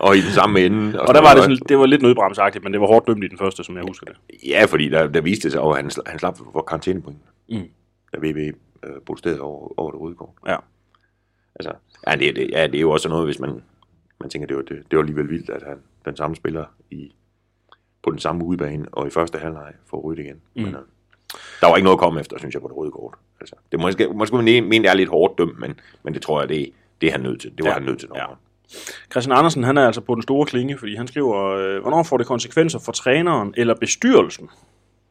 og 0.00 0.16
i 0.16 0.20
den 0.20 0.30
samme 0.30 0.60
ende. 0.60 1.00
og 1.00 1.14
der 1.14 1.20
var 1.20 1.34
det, 1.34 1.42
sådan, 1.42 1.58
det 1.68 1.78
var 1.78 1.86
lidt 1.86 2.02
nødbremsagtigt, 2.02 2.64
men 2.64 2.72
det 2.72 2.80
var 2.80 2.86
hårdt 2.86 3.06
dømt 3.06 3.24
i 3.24 3.28
den 3.28 3.38
første, 3.38 3.64
som 3.64 3.76
jeg 3.76 3.84
husker 3.88 4.06
det. 4.06 4.16
Ja, 4.48 4.64
fordi 4.64 4.88
der, 4.88 5.06
der 5.06 5.20
viste 5.20 5.50
sig, 5.50 5.62
at 5.62 5.76
han, 5.76 5.90
han 6.06 6.18
slap 6.18 6.38
for 6.52 6.62
karantænepoint. 6.62 7.18
Mm. 7.48 7.68
Da 8.14 8.18
VB 8.18 8.36
øh, 8.36 8.52
protesterede 9.06 9.40
over, 9.40 9.80
over 9.80 9.90
det 9.90 10.00
røde 10.00 10.14
kort. 10.14 10.30
Ja. 10.46 10.56
Altså, 11.54 11.72
ja, 12.06 12.12
det, 12.16 12.36
det, 12.36 12.50
ja, 12.52 12.66
det 12.66 12.74
er 12.74 12.80
jo 12.80 12.90
også 12.90 13.08
noget, 13.08 13.26
hvis 13.26 13.40
man, 13.40 13.62
man 14.20 14.30
tænker, 14.30 14.46
det 14.46 14.56
var, 14.56 14.62
det, 14.62 14.76
det 14.90 14.96
var 14.96 15.02
alligevel 15.02 15.30
vildt, 15.30 15.50
at 15.50 15.62
han, 15.62 15.76
den 16.04 16.16
samme 16.16 16.36
spiller 16.36 16.64
i, 16.90 17.12
på 18.04 18.10
den 18.10 18.18
samme 18.18 18.44
udebane, 18.44 18.86
og 18.92 19.06
i 19.06 19.10
første 19.10 19.38
halvleg 19.38 19.72
får 19.90 20.00
rødt 20.00 20.18
igen. 20.18 20.36
Mm. 20.56 20.62
Men, 20.62 20.74
øh, 20.74 20.80
der 21.60 21.66
var 21.66 21.76
ikke 21.76 21.84
noget 21.84 21.96
at 21.96 22.00
komme 22.00 22.20
efter, 22.20 22.38
synes 22.38 22.54
jeg, 22.54 22.62
på 22.62 22.68
det 22.68 22.76
røde 22.76 22.90
kort. 22.90 23.14
Altså, 23.40 23.56
det 23.72 23.80
måske, 23.80 24.08
måske 24.14 24.36
man 24.36 24.44
mene, 24.44 24.70
det 24.82 24.90
er 24.90 24.94
lidt 24.94 25.08
hårdt 25.08 25.38
dømt, 25.38 25.58
men, 25.58 25.80
men 26.02 26.14
det 26.14 26.22
tror 26.22 26.40
jeg, 26.40 26.48
det, 26.48 26.70
det 27.00 27.06
er 27.06 27.10
han 27.12 27.20
nødt 27.20 27.40
til. 27.40 27.50
Det 27.50 27.64
var 27.64 27.70
Ja. 27.70 27.74
han 27.74 27.82
nødt 27.82 27.98
til. 27.98 28.08
Ja. 28.14 28.20
Ja. 28.20 28.26
Christian 29.10 29.38
Andersen, 29.38 29.64
han 29.64 29.78
er 29.78 29.86
altså 29.86 30.00
på 30.00 30.14
den 30.14 30.22
store 30.22 30.46
klinge, 30.46 30.78
fordi 30.78 30.96
han 30.96 31.06
skriver, 31.06 31.44
øh, 31.44 31.80
hvornår 31.80 32.02
får 32.02 32.16
det 32.18 32.26
konsekvenser 32.26 32.78
for 32.78 32.92
træneren 32.92 33.54
eller 33.56 33.74
bestyrelsen, 33.74 34.50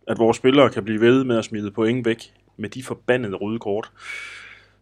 at 0.08 0.20
vores 0.20 0.38
spillere 0.38 0.70
kan 0.70 0.84
blive 0.84 1.02
ved 1.02 1.24
med 1.24 1.38
at 1.38 1.46
smide 1.46 1.72
point 1.72 2.06
væk 2.06 2.34
med 2.58 2.70
de 2.70 2.84
forbandede 2.84 3.36
røde 3.36 3.60
kort? 3.60 3.92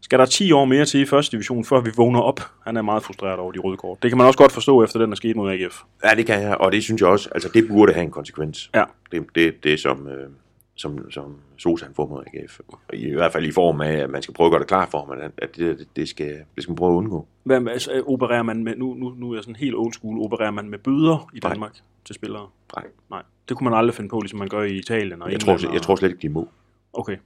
Skal 0.01 0.19
der 0.19 0.25
10 0.25 0.51
år 0.51 0.65
mere 0.65 0.85
til 0.85 0.99
i 0.99 1.05
første 1.05 1.31
division, 1.31 1.65
før 1.65 1.81
vi 1.81 1.89
vågner 1.97 2.19
op? 2.19 2.39
Han 2.65 2.77
er 2.77 2.81
meget 2.81 3.03
frustreret 3.03 3.39
over 3.39 3.51
de 3.51 3.59
røde 3.59 3.77
kort. 3.77 4.03
Det 4.03 4.11
kan 4.11 4.17
man 4.17 4.27
også 4.27 4.37
godt 4.37 4.51
forstå 4.51 4.83
efter 4.83 4.99
den, 4.99 5.09
der 5.09 5.15
skete 5.15 5.33
mod 5.33 5.51
AGF. 5.51 5.81
Ja, 6.03 6.09
det 6.15 6.25
kan 6.25 6.41
jeg, 6.41 6.57
og 6.57 6.71
det 6.71 6.83
synes 6.83 7.01
jeg 7.01 7.09
også, 7.09 7.29
altså 7.31 7.49
det 7.53 7.67
burde 7.67 7.93
have 7.93 8.03
en 8.03 8.11
konsekvens. 8.11 8.69
Ja. 8.75 8.83
Det, 9.11 9.25
det, 9.35 9.63
det 9.63 9.79
som, 9.79 10.07
øh, 10.07 10.29
som, 10.75 11.11
som 11.11 11.35
Sosa 11.57 11.85
han 11.85 11.93
får 11.95 12.07
mod 12.07 12.23
AGF. 12.33 12.59
I, 12.93 13.07
I 13.07 13.13
hvert 13.13 13.31
fald 13.31 13.45
i 13.45 13.51
form 13.51 13.81
af, 13.81 13.91
at 13.91 14.09
man 14.09 14.21
skal 14.21 14.33
prøve 14.33 14.47
at 14.47 14.51
gøre 14.51 14.59
det 14.59 14.67
klar 14.67 14.87
for 14.91 15.05
ham, 15.05 15.31
at, 15.37 15.55
det, 15.55 15.77
det, 15.79 15.87
det, 15.95 16.09
skal, 16.09 16.31
det 16.55 16.63
skal 16.63 16.71
man 16.71 16.75
prøve 16.75 16.91
at 16.91 16.97
undgå. 16.97 17.27
Hvad, 17.43 17.67
altså, 17.67 18.03
opererer 18.07 18.43
man 18.43 18.63
med, 18.63 18.75
nu, 18.75 18.93
nu, 18.93 19.13
nu 19.17 19.31
er 19.31 19.35
jeg 19.35 19.43
sådan 19.43 19.55
helt 19.55 19.75
old 19.75 19.93
school, 19.93 20.19
opererer 20.19 20.51
man 20.51 20.69
med 20.69 20.79
bøder 20.79 21.29
i 21.33 21.39
Nej. 21.43 21.51
Danmark 21.51 21.71
til 22.05 22.15
spillere? 22.15 22.47
Nej. 22.75 22.85
Nej. 23.09 23.21
Det 23.49 23.57
kunne 23.57 23.69
man 23.69 23.77
aldrig 23.77 23.95
finde 23.95 24.09
på, 24.09 24.19
ligesom 24.19 24.39
man 24.39 24.49
gør 24.49 24.63
i 24.63 24.77
Italien 24.77 25.21
og 25.21 25.31
Jeg 25.31 25.39
tror, 25.39 25.53
England 25.53 25.69
og... 25.69 25.73
jeg 25.73 25.81
tror 25.81 25.95
slet 25.95 26.09
ikke, 26.09 26.21
de 26.21 26.29
må. 26.29 26.47
Okay. 26.93 27.17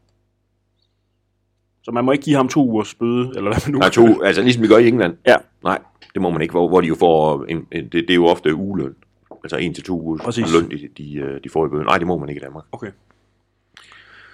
Så 1.86 1.92
man 1.92 2.06
må 2.06 2.12
ikke 2.12 2.24
give 2.24 2.36
ham 2.36 2.50
to 2.50 2.66
ugers 2.66 2.96
bøde, 2.96 3.32
eller 3.36 3.52
hvad 3.52 3.62
man 3.66 3.72
nu 3.72 3.80
Nej, 3.80 3.90
to, 3.90 4.22
altså 4.22 4.42
ligesom 4.42 4.64
vi 4.64 4.68
gør 4.68 4.78
i 4.78 4.88
England. 4.88 5.18
Ja. 5.28 5.36
Nej, 5.64 5.82
det 6.14 6.22
må 6.22 6.30
man 6.30 6.42
ikke, 6.42 6.52
hvor, 6.52 6.68
hvor 6.68 6.82
de 6.82 6.88
jo 6.88 6.96
får, 6.96 7.46
en, 7.46 7.68
en, 7.72 7.84
det, 7.84 7.94
det 7.94 8.10
er 8.10 8.16
jo 8.16 8.26
ofte 8.26 8.56
ugeløn. 8.56 8.96
Altså 9.44 9.58
en 9.58 9.74
til 9.74 9.84
to 9.84 10.02
uger 10.02 10.18
Præcis. 10.18 10.54
løn, 10.54 10.72
de, 10.72 10.90
de, 10.98 11.16
øh, 11.16 11.44
de 11.44 11.50
får 11.50 11.66
i 11.66 11.70
bøden. 11.70 11.86
Nej, 11.86 11.98
det 11.98 12.08
må 12.08 12.18
man 12.18 12.30
ikke 12.30 12.40
i 12.40 12.44
Danmark. 12.44 12.64
Okay. 12.72 12.92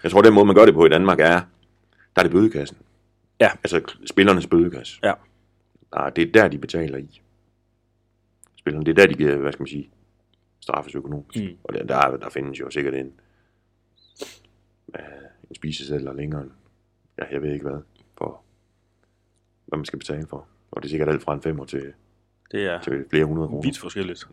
Jeg 0.04 0.12
tror, 0.12 0.22
den 0.22 0.34
måde, 0.34 0.46
man 0.46 0.56
gør 0.56 0.66
det 0.66 0.74
på 0.74 0.86
i 0.86 0.90
Danmark 0.90 1.20
er, 1.20 1.42
der 2.16 2.20
er 2.20 2.24
det 2.24 2.32
bødekassen. 2.32 2.78
Ja. 3.40 3.50
Altså 3.64 3.82
spillernes 4.06 4.48
bødekasse. 4.48 5.00
Ja. 5.04 5.14
Nej, 5.96 6.10
det 6.10 6.28
er 6.28 6.32
der, 6.32 6.48
de 6.48 6.58
betaler 6.58 6.98
i. 6.98 7.22
Spillerne, 8.56 8.86
det 8.86 8.92
er 8.92 8.96
der, 8.96 9.08
de 9.08 9.14
giver, 9.14 9.38
hvad 9.38 9.52
skal 9.52 9.62
man 9.62 9.68
sige, 9.68 9.90
straffes 10.60 10.96
økonomisk. 10.96 11.44
Mm. 11.44 11.58
Og 11.64 11.74
der, 11.74 11.84
der, 11.84 12.18
der 12.18 12.30
findes 12.30 12.60
jo 12.60 12.70
sikkert 12.70 12.94
en, 12.94 13.12
øh, 14.96 15.06
en 15.50 15.56
spisesedler 15.56 16.14
længere 16.14 16.42
end, 16.42 16.52
ja, 17.20 17.24
jeg 17.32 17.42
ved 17.42 17.54
ikke 17.54 17.66
hvad, 17.70 17.80
for 18.18 18.42
hvad 19.66 19.78
man 19.78 19.86
skal 19.86 20.00
betale 20.00 20.28
for. 20.30 20.46
Og 20.72 20.82
det 20.82 20.88
er 20.88 20.90
sikkert 20.90 21.10
alt 21.10 21.24
fra 21.24 21.34
en 21.34 21.42
femmer 21.42 21.66
til, 21.66 21.84
Det 22.52 22.66
er 22.66 22.82
til 22.82 23.06
flere 23.10 23.26
hundrede 23.26 23.48
kroner. 23.48 23.62
vidt 23.62 23.78
forskelligt. 23.80 24.28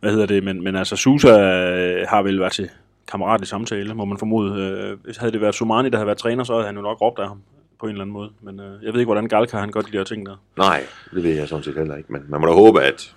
Hvad 0.00 0.10
hedder 0.10 0.26
det? 0.26 0.44
Men, 0.44 0.64
men 0.64 0.76
altså, 0.76 0.96
Susa 0.96 1.28
øh, 1.40 2.06
har 2.08 2.22
vel 2.22 2.40
været 2.40 2.52
til 2.52 2.70
kammeratlig 3.08 3.48
samtale, 3.48 3.94
må 3.94 4.04
man 4.04 4.18
formode. 4.18 4.60
Øh, 4.62 4.98
hvis 5.04 5.16
havde 5.16 5.32
det 5.32 5.40
været 5.40 5.54
Sumani, 5.54 5.90
der 5.90 5.96
havde 5.96 6.06
været 6.06 6.18
træner, 6.18 6.44
så 6.44 6.52
havde 6.52 6.66
han 6.66 6.76
jo 6.76 6.82
nok 6.82 7.00
råbt 7.00 7.18
af 7.18 7.28
ham. 7.28 7.42
på 7.78 7.86
en 7.86 7.90
eller 7.92 8.02
anden 8.02 8.12
måde. 8.12 8.30
Men 8.40 8.60
øh, 8.60 8.84
jeg 8.84 8.92
ved 8.92 9.00
ikke, 9.00 9.06
hvordan 9.08 9.28
Galka 9.28 9.56
han 9.58 9.70
gør 9.70 9.80
de 9.80 9.92
der 9.98 10.04
ting 10.04 10.26
der. 10.26 10.36
Nej, 10.56 10.82
det 11.14 11.22
ved 11.22 11.34
jeg 11.34 11.48
sådan 11.48 11.64
set 11.64 11.74
heller 11.74 11.96
ikke. 11.96 12.12
Men 12.12 12.22
man 12.28 12.40
må 12.40 12.46
da 12.46 12.52
håbe, 12.52 12.82
at, 12.82 13.14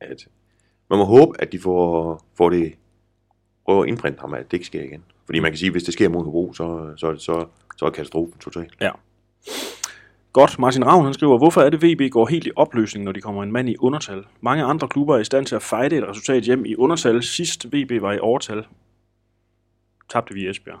at 0.00 0.26
man 0.90 0.98
må 0.98 1.04
håbe, 1.04 1.40
at 1.40 1.52
de 1.52 1.58
får, 1.58 2.24
får 2.36 2.50
det 2.50 2.72
prøver 3.64 3.82
at 3.82 3.88
indprinte 3.88 4.20
ham, 4.20 4.34
at 4.34 4.44
det 4.44 4.52
ikke 4.52 4.66
sker 4.66 4.82
igen. 4.82 5.04
Fordi 5.26 5.40
man 5.40 5.50
kan 5.50 5.58
sige, 5.58 5.66
at 5.68 5.72
hvis 5.74 5.82
det 5.84 5.92
sker 5.92 6.08
mod 6.08 6.24
Hobro, 6.24 6.52
så, 6.52 6.92
så, 6.96 7.16
så, 7.18 7.46
så 7.76 7.84
er 7.84 7.90
katastrofen 7.90 8.38
totalt. 8.40 8.72
Ja. 8.80 8.90
Godt, 10.32 10.58
Martin 10.58 10.86
Ravn 10.86 11.04
han 11.04 11.14
skriver, 11.14 11.38
hvorfor 11.38 11.60
er 11.60 11.70
det 11.70 11.82
VB 11.82 12.12
går 12.12 12.26
helt 12.26 12.46
i 12.46 12.50
opløsning, 12.56 13.04
når 13.04 13.12
de 13.12 13.20
kommer 13.20 13.42
en 13.42 13.52
mand 13.52 13.68
i 13.68 13.76
undertal? 13.80 14.24
Mange 14.40 14.64
andre 14.64 14.88
klubber 14.88 15.14
er 15.16 15.18
i 15.20 15.24
stand 15.24 15.46
til 15.46 15.54
at 15.56 15.62
fejde 15.62 15.96
et 15.96 16.04
resultat 16.08 16.42
hjem 16.42 16.64
i 16.64 16.74
undertal. 16.76 17.22
Sidst 17.22 17.66
VB 17.72 18.02
var 18.02 18.12
i 18.12 18.18
overtal, 18.18 18.66
tabte 20.10 20.34
vi 20.34 20.40
i 20.40 20.48
Esbjerg. 20.50 20.78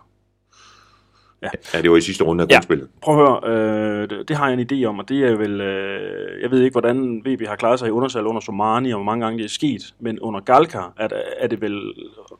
Ja, 1.42 1.80
det 1.82 1.90
var 1.90 1.96
i 1.96 2.00
sidste 2.00 2.24
runde 2.24 2.44
af 2.44 2.48
Ja. 2.50 2.54
grundspillet. 2.54 2.88
Prøv 3.02 3.14
at 3.14 3.44
høre, 3.44 3.58
øh, 4.02 4.10
det, 4.10 4.28
det 4.28 4.36
har 4.36 4.48
jeg 4.50 4.60
en 4.60 4.66
idé 4.72 4.84
om, 4.84 4.98
og 4.98 5.08
det 5.08 5.24
er 5.24 5.36
vel, 5.36 5.60
øh, 5.60 6.42
jeg 6.42 6.50
ved 6.50 6.60
ikke, 6.62 6.72
hvordan 6.74 7.22
VB 7.26 7.46
har 7.46 7.56
klaret 7.56 7.78
sig 7.78 7.88
i 7.88 7.90
undertal 7.90 8.26
under 8.26 8.40
Somani, 8.40 8.90
og 8.92 8.96
hvor 8.98 9.04
mange 9.04 9.24
gange 9.24 9.38
det 9.38 9.44
er 9.44 9.48
sket, 9.48 9.94
men 10.00 10.20
under 10.20 10.40
Galka 10.40 10.78
er, 10.96 11.08
er 11.38 11.46
det 11.46 11.60
vel 11.60 11.92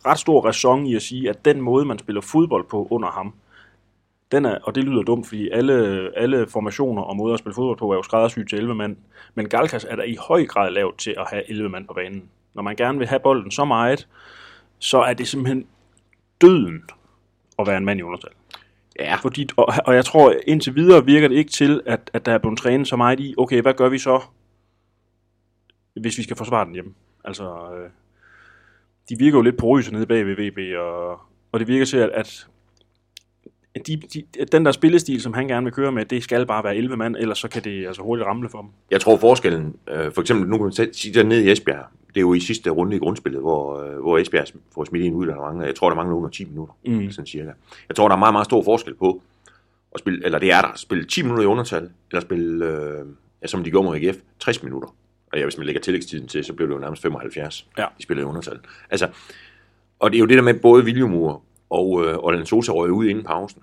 ret 0.06 0.18
stor 0.18 0.40
ræson 0.40 0.86
i 0.86 0.94
at 0.94 1.02
sige, 1.02 1.28
at 1.30 1.44
den 1.44 1.60
måde, 1.60 1.84
man 1.84 1.98
spiller 1.98 2.20
fodbold 2.20 2.64
på 2.70 2.88
under 2.90 3.08
ham, 3.08 3.34
den 4.32 4.44
er, 4.44 4.58
og 4.62 4.74
det 4.74 4.84
lyder 4.84 5.02
dumt, 5.02 5.28
fordi 5.28 5.48
alle, 5.52 6.10
alle 6.16 6.46
formationer 6.46 7.02
og 7.02 7.16
måder 7.16 7.34
at 7.34 7.40
spille 7.40 7.54
fodbold 7.54 7.78
på 7.78 7.90
er 7.90 7.96
jo 7.96 8.02
skræddersyet 8.02 8.48
til 8.48 8.58
11 8.58 8.74
mand, 8.74 8.96
men 9.34 9.48
Galkas 9.48 9.84
er 9.84 9.96
der 9.96 10.02
i 10.02 10.16
høj 10.28 10.46
grad 10.46 10.70
lavet 10.70 10.96
til 10.96 11.14
at 11.18 11.26
have 11.30 11.50
11 11.50 11.68
mand 11.68 11.86
på 11.86 11.94
banen. 11.94 12.30
Når 12.54 12.62
man 12.62 12.76
gerne 12.76 12.98
vil 12.98 13.06
have 13.06 13.20
bolden 13.20 13.50
så 13.50 13.64
meget, 13.64 14.08
så 14.78 14.98
er 14.98 15.14
det 15.14 15.28
simpelthen 15.28 15.66
døden 16.40 16.82
at 17.58 17.66
være 17.66 17.76
en 17.76 17.84
mand 17.84 18.00
i 18.00 18.02
undertal. 18.02 18.32
Ja, 18.98 19.14
Fordi, 19.14 19.48
og, 19.56 19.74
og 19.86 19.94
jeg 19.94 20.04
tror, 20.04 20.34
indtil 20.46 20.74
videre 20.74 21.04
virker 21.04 21.28
det 21.28 21.34
ikke 21.34 21.50
til, 21.50 21.82
at, 21.86 22.10
at 22.12 22.26
der 22.26 22.32
er 22.32 22.38
blevet 22.38 22.58
trænet 22.58 22.88
så 22.88 22.96
meget 22.96 23.20
i, 23.20 23.34
okay, 23.38 23.62
hvad 23.62 23.74
gør 23.74 23.88
vi 23.88 23.98
så, 23.98 24.20
hvis 26.00 26.18
vi 26.18 26.22
skal 26.22 26.36
forsvare 26.36 26.64
den 26.64 26.74
hjemme? 26.74 26.94
Altså, 27.24 27.44
øh, 27.44 27.90
de 29.08 29.18
virker 29.18 29.38
jo 29.38 29.42
lidt 29.42 29.56
porøse 29.56 29.92
nede 29.92 30.06
bag 30.06 30.26
ved 30.26 30.36
VB, 30.36 30.78
og, 30.78 31.20
og 31.52 31.60
det 31.60 31.68
virker 31.68 31.86
til, 31.86 31.96
at, 31.96 32.10
at 32.10 32.48
de, 33.86 33.96
de, 34.14 34.22
den 34.52 34.64
der 34.66 34.72
spillestil, 34.72 35.22
som 35.22 35.32
han 35.34 35.48
gerne 35.48 35.64
vil 35.64 35.72
køre 35.72 35.92
med, 35.92 36.04
det 36.04 36.22
skal 36.22 36.46
bare 36.46 36.64
være 36.64 36.76
11 36.76 36.96
mand, 36.96 37.16
ellers 37.16 37.38
så 37.38 37.48
kan 37.48 37.64
det 37.64 37.86
altså 37.86 38.02
hurtigt 38.02 38.26
ramle 38.26 38.48
for 38.48 38.60
dem. 38.60 38.70
jeg 38.90 39.00
tror 39.00 39.16
forskellen, 39.16 39.76
øh, 39.88 40.12
for 40.12 40.20
eksempel, 40.20 40.48
nu 40.48 40.56
kan 40.58 40.64
man 40.64 40.92
sige 40.94 41.14
der 41.14 41.22
nede 41.22 41.44
i 41.44 41.50
Esbjerg, 41.52 41.84
det 42.08 42.16
er 42.16 42.20
jo 42.20 42.34
i 42.34 42.40
sidste 42.40 42.70
runde 42.70 42.96
i 42.96 42.98
grundspillet, 42.98 43.40
hvor, 43.40 43.82
øh, 43.82 44.00
hvor 44.00 44.18
Esbjerg 44.18 44.46
får 44.74 44.84
smidt 44.84 45.04
en 45.04 45.14
ud, 45.14 45.26
der 45.26 45.36
mangler, 45.36 45.66
jeg 45.66 45.74
tror, 45.74 45.88
der 45.88 45.96
mangler 45.96 46.16
under 46.16 46.28
10 46.30 46.44
minutter, 46.44 46.74
Mm. 46.86 47.10
sådan 47.10 47.26
cirka. 47.26 47.50
Jeg 47.88 47.96
tror, 47.96 48.08
der 48.08 48.14
er 48.14 48.18
meget, 48.18 48.34
meget 48.34 48.44
stor 48.44 48.62
forskel 48.62 48.94
på, 48.94 49.22
at 49.94 50.00
spille, 50.00 50.24
eller 50.24 50.38
det 50.38 50.52
er 50.52 50.60
der, 50.60 50.68
at 50.68 50.78
spille 50.78 51.04
10 51.04 51.22
minutter 51.22 51.44
i 51.44 51.46
undertal, 51.46 51.88
eller 52.10 52.20
spille, 52.20 52.66
øh, 52.66 53.06
ja, 53.42 53.46
som 53.46 53.64
de 53.64 53.70
gjorde 53.70 53.86
mod 53.86 53.96
AGF, 53.96 54.16
60 54.38 54.62
minutter. 54.62 54.88
Og 55.32 55.38
ja, 55.38 55.44
hvis 55.44 55.56
man 55.58 55.66
lægger 55.66 55.80
tillægstiden 55.82 56.28
til, 56.28 56.44
så 56.44 56.52
bliver 56.52 56.68
det 56.68 56.74
jo 56.74 56.80
nærmest 56.80 57.02
75. 57.02 57.66
Ja. 57.78 57.86
De 57.98 58.02
spiller 58.02 58.22
i 58.22 58.26
undertal. 58.26 58.58
Altså, 58.90 59.08
og 59.98 60.10
det 60.10 60.16
er 60.16 60.20
jo 60.20 60.26
det 60.26 60.36
der 60.36 60.42
med, 60.42 60.54
både 60.54 60.84
Viljumur 60.84 61.42
og, 61.70 62.04
øh, 62.04 62.18
og 62.18 62.32
Lens 62.32 62.48
Sosa 62.48 62.72
røg 62.72 62.92
ud 62.92 63.06
inden 63.06 63.24
pausen. 63.24 63.62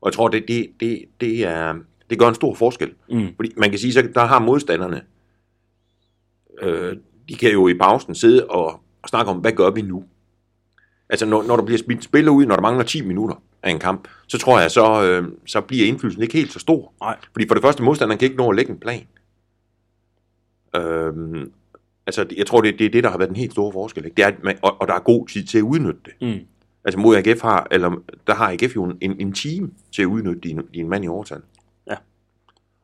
Og 0.00 0.08
jeg 0.08 0.12
tror, 0.12 0.28
det, 0.28 0.48
det, 0.48 0.70
det, 0.80 1.04
det, 1.20 1.46
er, 1.46 1.74
det 2.10 2.18
gør 2.18 2.28
en 2.28 2.34
stor 2.34 2.54
forskel. 2.54 2.92
Mm. 3.10 3.28
Fordi 3.36 3.52
man 3.56 3.70
kan 3.70 3.78
sige, 3.78 3.92
så 3.92 4.08
der 4.14 4.24
har 4.24 4.38
modstanderne, 4.38 5.02
øh, 6.62 6.96
de 7.28 7.34
kan 7.34 7.52
jo 7.52 7.68
i 7.68 7.74
pausen 7.74 8.14
sidde 8.14 8.46
og, 8.46 8.66
og 9.02 9.08
snakke 9.08 9.30
om, 9.30 9.38
hvad 9.38 9.52
gør 9.52 9.70
vi 9.70 9.82
nu? 9.82 10.04
Altså, 11.08 11.26
når, 11.26 11.42
når 11.42 11.56
der 11.56 11.64
bliver 11.64 11.78
spillet 11.78 12.04
spiller 12.04 12.32
ud, 12.32 12.46
når 12.46 12.54
der 12.54 12.62
mangler 12.62 12.84
10 12.84 13.02
minutter 13.02 13.42
af 13.62 13.70
en 13.70 13.78
kamp, 13.78 14.08
så 14.26 14.38
tror 14.38 14.60
jeg, 14.60 14.70
så, 14.70 15.04
øh, 15.04 15.28
så 15.46 15.60
bliver 15.60 15.86
indflydelsen 15.86 16.22
ikke 16.22 16.34
helt 16.34 16.52
så 16.52 16.58
stor. 16.58 16.92
Nej. 17.00 17.16
Fordi 17.32 17.48
for 17.48 17.54
det 17.54 17.62
første, 17.62 17.82
modstanderen 17.82 18.18
kan 18.18 18.26
ikke 18.26 18.38
nå 18.38 18.50
at 18.50 18.56
lægge 18.56 18.72
en 18.72 18.80
plan. 18.80 19.06
Øhm, 20.76 21.52
altså, 22.06 22.26
jeg 22.36 22.46
tror, 22.46 22.60
det, 22.60 22.78
det 22.78 22.86
er 22.86 22.90
det, 22.90 23.04
der 23.04 23.10
har 23.10 23.18
været 23.18 23.28
den 23.28 23.36
helt 23.36 23.52
store 23.52 23.72
forskel. 23.72 24.04
Ikke? 24.04 24.14
Det 24.14 24.22
er, 24.22 24.28
at 24.28 24.42
man, 24.42 24.58
og, 24.62 24.80
og 24.80 24.88
der 24.88 24.94
er 24.94 25.00
god 25.00 25.28
tid 25.28 25.44
til 25.44 25.58
at 25.58 25.62
udnytte 25.62 26.00
det. 26.04 26.12
Mm. 26.20 26.46
Altså 26.84 26.98
mod 26.98 27.16
AGF 27.16 27.42
har, 27.42 27.66
eller 27.70 27.90
der 28.26 28.34
har 28.34 28.50
AGF 28.52 28.76
jo 28.76 28.84
en, 28.84 28.96
en 29.20 29.32
time 29.32 29.70
til 29.92 30.02
at 30.02 30.06
udnytte 30.06 30.40
din, 30.40 30.60
din 30.74 30.88
mand 30.88 31.04
i 31.04 31.08
overtal. 31.08 31.40
Ja. 31.90 31.94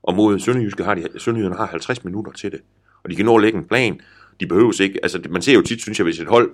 Og 0.03 0.15
mod 0.15 0.39
Sønderjyske 0.39 0.85
har 0.85 0.95
de, 0.95 1.09
Sønderjyderne 1.19 1.57
har 1.57 1.67
50 1.67 2.05
minutter 2.05 2.33
til 2.33 2.53
det. 2.53 2.61
Og 3.05 3.11
de 3.11 3.17
kan 3.17 3.25
nå 3.25 3.37
at 3.37 3.43
lægge 3.43 3.59
en 3.59 3.65
plan. 3.65 4.01
De 4.41 4.47
behøves 4.47 4.81
ikke, 4.81 5.01
altså 5.03 5.21
man 5.31 5.43
ser 5.43 5.55
jo 5.55 5.63
tit, 5.63 5.81
synes 5.81 5.99
jeg, 5.99 6.05
hvis 6.05 6.21
et 6.21 6.29
hold 6.29 6.51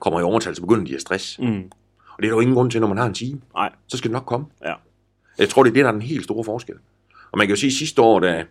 kommer 0.00 0.20
i 0.20 0.22
overtal, 0.22 0.54
så 0.54 0.60
begynder 0.60 0.84
de 0.84 0.94
at 0.94 1.00
stress. 1.00 1.38
Mm. 1.38 1.70
Og 2.18 2.22
det 2.22 2.24
er 2.24 2.30
der 2.30 2.36
jo 2.36 2.40
ingen 2.40 2.54
grund 2.54 2.70
til, 2.70 2.80
når 2.80 2.88
man 2.88 2.98
har 2.98 3.06
en 3.06 3.14
time. 3.14 3.40
Nej. 3.54 3.72
Så 3.86 3.96
skal 3.96 4.08
det 4.08 4.12
nok 4.12 4.26
komme. 4.26 4.46
Ja. 4.64 4.74
Jeg 5.38 5.48
tror, 5.48 5.62
det 5.62 5.70
er 5.70 5.74
det, 5.74 5.84
der 5.84 5.88
er 5.88 5.92
den 5.92 6.02
helt 6.02 6.24
store 6.24 6.44
forskel. 6.44 6.74
Og 7.32 7.38
man 7.38 7.46
kan 7.46 7.54
jo 7.54 7.60
sige, 7.60 7.68
at 7.68 7.74
sidste 7.74 8.02
år, 8.02 8.20
da, 8.20 8.44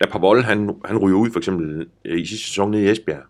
da 0.00 0.08
Pavol, 0.08 0.42
han, 0.42 0.70
han 0.84 0.98
ryger 0.98 1.18
ud 1.18 1.30
for 1.30 1.38
eksempel 1.38 1.86
i 2.04 2.26
sidste 2.26 2.46
sæson 2.46 2.70
nede 2.70 2.84
i 2.84 2.90
Esbjerg, 2.90 3.22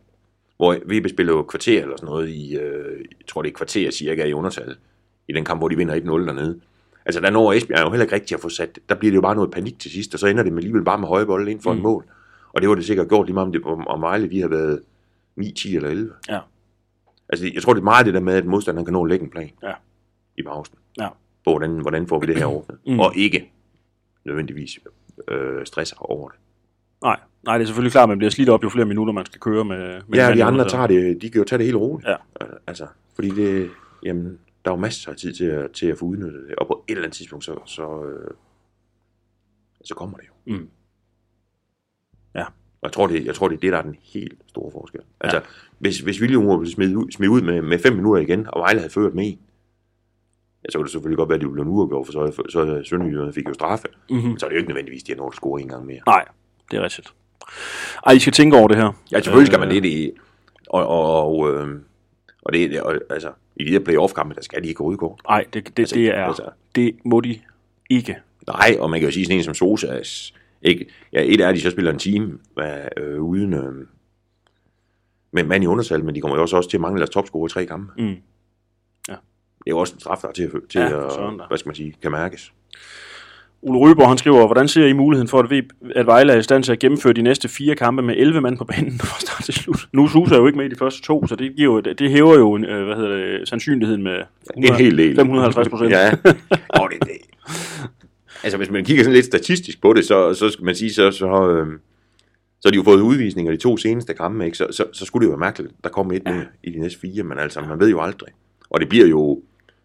hvor 0.59 0.77
VB 0.87 1.09
spiller 1.09 1.33
jo 1.33 1.43
kvarter 1.43 1.83
eller 1.83 1.97
sådan 1.97 2.07
noget 2.07 2.29
i, 2.29 2.57
øh, 2.57 2.99
jeg 2.99 3.27
tror 3.29 3.43
det 3.43 3.49
er 3.49 3.55
kvarter 3.57 3.91
cirka 3.91 4.25
i 4.25 4.33
undertal, 4.33 4.77
i 5.29 5.33
den 5.33 5.45
kamp, 5.45 5.61
hvor 5.61 5.69
de 5.69 5.77
vinder 5.77 5.95
1-0 5.95 6.01
dernede. 6.27 6.61
Altså 7.07 7.21
der 7.21 7.31
når 7.31 7.53
Esbjerg 7.53 7.81
jo 7.85 7.91
heller 7.91 8.05
ikke 8.05 8.15
rigtig 8.15 8.35
at 8.35 8.41
få 8.41 8.49
sat, 8.49 8.79
der 8.89 8.95
bliver 8.95 9.11
det 9.13 9.17
jo 9.17 9.21
bare 9.21 9.35
noget 9.35 9.51
panik 9.51 9.79
til 9.79 9.91
sidst, 9.91 10.15
og 10.15 10.21
så 10.21 10.27
ender 10.27 10.43
det 10.43 10.53
med 10.53 10.59
alligevel 10.63 10.85
bare 10.85 10.99
med 10.99 11.09
høje 11.09 11.27
bolde 11.27 11.51
ind 11.51 11.61
for 11.61 11.73
mm. 11.73 11.77
En 11.77 11.83
mål. 11.83 12.05
Og 12.53 12.61
det 12.61 12.69
var 12.69 12.75
det 12.75 12.85
sikkert 12.85 13.09
gjort 13.09 13.27
lige 13.27 13.35
meget 13.35 13.47
om, 13.47 13.53
det, 13.53 13.63
om, 13.87 14.03
Vejle, 14.03 14.31
de 14.31 14.41
har 14.41 14.49
været 14.49 14.83
9, 15.37 15.53
10 15.53 15.77
eller 15.77 15.89
11. 15.89 16.13
Ja. 16.29 16.41
Altså 17.29 17.51
jeg 17.55 17.63
tror 17.63 17.73
det 17.73 17.81
er 17.81 17.85
meget 17.85 18.07
det 18.07 18.15
der 18.15 18.21
med, 18.21 18.35
at 18.35 18.47
modstanderen 18.47 18.85
kan 18.85 18.93
nå 18.93 19.05
at 19.05 19.09
lægge 19.09 19.25
en 19.25 19.31
plan 19.31 19.51
Ja. 19.63 19.73
i 20.39 20.43
pausen. 20.43 20.75
Ja. 20.99 21.09
På 21.45 21.51
hvordan, 21.51 21.71
hvordan 21.71 22.07
får 22.07 22.19
vi 22.19 22.27
det 22.27 22.37
her 22.37 22.47
ordnet. 22.57 22.79
Mm. 22.87 23.01
Og 23.01 23.17
ikke 23.17 23.53
nødvendigvis 24.25 24.79
øh, 25.29 25.67
stresser 25.67 25.97
over 25.99 26.29
det. 26.29 26.39
Nej. 27.03 27.21
Nej, 27.49 27.59
det 27.59 27.65
er 27.65 27.67
selvfølgelig 27.67 27.93
klart, 27.93 28.03
at 28.03 28.09
man 28.09 28.19
bliver 28.19 28.31
slidt 28.31 28.49
op, 28.49 28.65
jo 28.65 28.69
flere 28.69 28.87
minutter 28.87 29.13
man 29.13 29.27
skal 29.27 29.41
køre 29.41 29.65
med, 29.65 30.01
med 30.09 30.19
Ja, 30.19 30.35
de 30.35 30.45
andre 30.45 30.69
tager 30.69 30.87
det, 30.87 31.23
de 31.23 31.31
kan 31.31 31.39
jo 31.39 31.45
tage 31.45 31.59
det 31.59 31.67
helt 31.67 31.77
roligt. 31.77 32.09
Ja. 32.09 32.17
Øh, 32.43 32.49
Altså, 32.67 32.87
fordi 33.15 33.31
det, 33.31 33.71
jamen, 34.05 34.39
der 34.65 34.71
er 34.71 34.75
jo 34.75 34.81
masser 34.81 35.11
af 35.11 35.17
tid 35.17 35.33
til 35.33 35.45
at, 35.45 35.71
til 35.71 35.87
at 35.87 35.99
få 35.99 36.05
udnyttet 36.05 36.45
det, 36.49 36.57
og 36.57 36.67
på 36.67 36.85
et 36.89 36.93
eller 36.93 37.05
andet 37.05 37.17
tidspunkt, 37.17 37.45
så, 37.45 37.59
så, 37.67 38.05
øh, 38.05 38.31
så 39.85 39.95
kommer 39.95 40.17
det 40.17 40.27
jo. 40.27 40.55
Mm. 40.55 40.69
Og 42.81 42.87
jeg 42.87 42.93
tror, 42.93 43.07
det, 43.07 43.25
jeg 43.27 43.35
tror, 43.35 43.49
det 43.49 43.57
er 43.57 43.61
det, 43.61 43.73
der 43.73 43.79
er 43.79 43.83
den 43.83 43.97
helt 44.03 44.39
store 44.47 44.71
forskel. 44.73 45.01
Altså, 45.21 45.37
ja. 45.37 45.43
hvis, 45.79 46.01
hvis 46.01 46.21
William 46.21 46.59
blev 46.59 46.67
smidt 46.73 46.97
ud, 46.97 47.11
smidt 47.11 47.31
ud 47.31 47.41
med, 47.41 47.63
med 47.63 47.79
fem 47.79 47.93
minutter 47.93 48.23
igen, 48.23 48.47
og 48.53 48.61
Vejle 48.61 48.81
havde 48.81 48.93
ført 48.93 49.15
med 49.15 49.25
en, 49.25 49.39
ja, 50.65 50.71
så 50.71 50.79
kunne 50.79 50.85
det 50.85 50.93
selvfølgelig 50.93 51.19
godt 51.19 51.29
være, 51.29 51.37
at 51.37 51.41
de 51.41 51.51
blev 51.51 51.67
uafgjort, 51.67 52.07
for 52.07 52.13
så, 52.13 52.43
så 52.49 52.83
Sønderjyderne 52.85 53.33
fik 53.33 53.49
jo 53.49 53.55
straffe. 53.55 53.87
Mm-hmm. 54.11 54.29
Men 54.29 54.39
så 54.39 54.47
er 54.47 54.49
det 54.51 54.55
jo 54.57 54.59
ikke 54.59 54.69
nødvendigvis, 54.69 55.03
de 55.03 55.13
har 55.13 55.17
nået 55.17 55.31
at 55.33 55.37
score 55.37 55.61
en 55.61 55.69
gang 55.69 55.87
mere. 55.87 56.01
Nej, 56.07 56.25
det 56.71 56.77
er 56.77 56.83
rigtigt. 56.83 57.15
Ej, 58.07 58.13
I 58.13 58.19
skal 58.19 58.33
tænke 58.33 58.57
over 58.57 58.69
det 58.69 58.77
her. 58.77 58.93
Ja, 59.13 59.21
selvfølgelig 59.21 59.47
skal 59.47 59.59
man 59.61 59.69
Øh, 59.69 59.75
det. 59.75 59.83
det 59.83 60.13
og, 60.71 60.87
og, 60.87 61.27
og, 61.39 61.55
øh, 61.55 61.81
og 62.43 62.53
det, 62.53 62.81
og, 62.83 62.95
altså, 63.11 63.31
i 63.57 63.65
de 63.65 63.71
her 63.71 63.79
playoff-kampe, 63.81 64.35
der 64.35 64.43
skal 64.43 64.63
de 64.63 64.69
ikke 64.69 64.79
gå 64.79 64.85
udgå. 64.85 65.19
Nej, 65.29 65.45
det, 65.53 65.67
det, 65.77 65.79
Altså, 65.79 65.95
det, 65.95 66.07
er, 66.09 66.25
altså- 66.25 66.51
det 66.75 66.97
må 67.05 67.21
de 67.21 67.41
ikke. 67.91 68.17
Nej, 68.47 68.77
og 68.81 68.91
man 68.91 69.01
kan 69.01 69.09
jo 69.09 69.13
sige 69.13 69.25
sådan 69.25 69.39
en 69.39 69.45
som 69.45 69.55
Sosa, 69.55 70.01
ikke, 70.63 70.87
ja, 71.13 71.23
et 71.25 71.41
er, 71.41 71.49
at 71.49 71.55
de 71.55 71.61
så 71.61 71.71
spiller 71.71 71.93
en 71.93 71.99
time 71.99 72.39
øh, 72.97 73.23
uden 73.23 73.53
øh, 73.55 73.87
med 75.33 75.45
mand 75.45 75.65
i 75.65 75.67
undertal, 75.67 76.05
men 76.05 76.15
de 76.15 76.21
kommer 76.21 76.37
jo 76.37 76.43
også, 76.43 76.57
også 76.57 76.71
til 76.71 76.77
at 76.77 76.81
mangle 76.81 76.99
deres 76.99 77.11
topscorer 77.11 77.47
i 77.47 77.51
tre 77.51 77.67
kampe. 77.67 78.03
Mm. 78.03 78.17
Det 79.65 79.73
er 79.73 79.77
jo 79.77 79.79
også 79.79 79.95
en 79.95 80.01
straf, 80.01 80.19
der 80.23 80.29
er 80.29 80.33
til, 80.33 80.43
at- 80.43 80.51
til 80.71 80.81
Ja, 80.81 81.07
at, 81.07 81.33
hvad 81.49 81.59
skal 81.59 81.69
man 81.69 81.75
sige, 81.77 81.95
kan 82.03 82.11
mærkes. 82.11 82.53
Ole 83.63 83.79
Røber, 83.79 84.07
han 84.09 84.19
skriver, 84.19 84.47
hvordan 84.47 84.69
ser 84.69 84.87
I 84.87 84.93
muligheden 84.93 85.29
for, 85.29 85.39
at, 85.39 85.51
v, 85.51 85.63
at 85.95 86.07
Vejle 86.07 86.33
er 86.33 86.39
i 86.39 86.43
stand 86.43 86.65
til 86.65 86.73
at 86.73 86.79
gennemføre 86.79 87.13
de 87.13 87.23
næste 87.23 87.49
fire 87.49 87.75
kampe 87.75 88.03
med 88.03 88.15
11 88.19 88.41
mand 88.41 88.59
på 88.59 88.65
banen 88.65 88.99
fra 89.01 89.21
start 89.21 89.45
til 89.45 89.55
slut? 89.55 89.89
Nu 89.93 90.09
Susa 90.09 90.35
er 90.35 90.39
jo 90.39 90.47
ikke 90.47 90.57
med 90.57 90.67
i 90.67 90.69
de 90.69 90.77
første 90.77 91.03
to, 91.03 91.27
så 91.27 91.37
det, 91.37 91.57
giver 91.57 91.73
jo, 91.73 91.81
det 91.81 92.11
hæver 92.11 92.35
jo 92.35 92.55
en, 92.55 92.65
øh, 92.65 92.87
hvad 92.87 92.97
hedder 92.97 93.17
det, 93.17 93.49
sandsynligheden 93.49 94.03
med 94.03 94.13
Det 94.57 94.65
er 94.65 94.75
en 94.75 94.75
hel 94.75 94.99
del. 94.99 95.17
550 95.17 95.69
procent. 95.69 95.91
ja. 95.91 96.11
Og 96.69 96.91
det, 96.91 97.09
det. 97.09 97.11
Altså, 98.43 98.57
hvis 98.57 98.71
man 98.71 98.85
kigger 98.85 99.05
sådan 99.05 99.15
lidt 99.15 99.27
statistisk 99.27 99.81
på 99.81 99.93
det, 99.93 100.05
så, 100.05 100.35
så 100.35 100.51
skal 100.51 100.65
man 100.65 100.75
sige, 100.75 100.93
så, 100.93 101.11
så, 101.11 101.27
øh, 101.27 101.67
så 102.61 102.69
har 102.69 102.71
de 102.71 102.77
jo 102.77 102.83
fået 102.83 103.01
udvisninger 103.01 103.53
de 103.53 103.59
to 103.59 103.77
seneste 103.77 104.15
kampe, 104.15 104.45
ikke? 104.45 104.57
Så, 104.57 104.67
så, 104.71 104.85
så 104.93 105.05
skulle 105.05 105.21
det 105.27 105.27
jo 105.27 105.37
være 105.37 105.47
mærkeligt, 105.47 105.73
der 105.85 105.91
kommer 105.91 106.13
et 106.13 106.25
mere 106.25 106.45
i 106.63 106.71
de 106.71 106.79
næste 106.79 107.01
fire, 107.01 107.23
men 107.23 107.39
altså, 107.39 107.61
man 107.61 107.81
ved 107.81 107.91
jo 107.91 108.01
aldrig. 108.01 108.29
Og 108.71 108.81
det 108.81 108.89
bliver 108.89 109.07
jo 109.07 109.43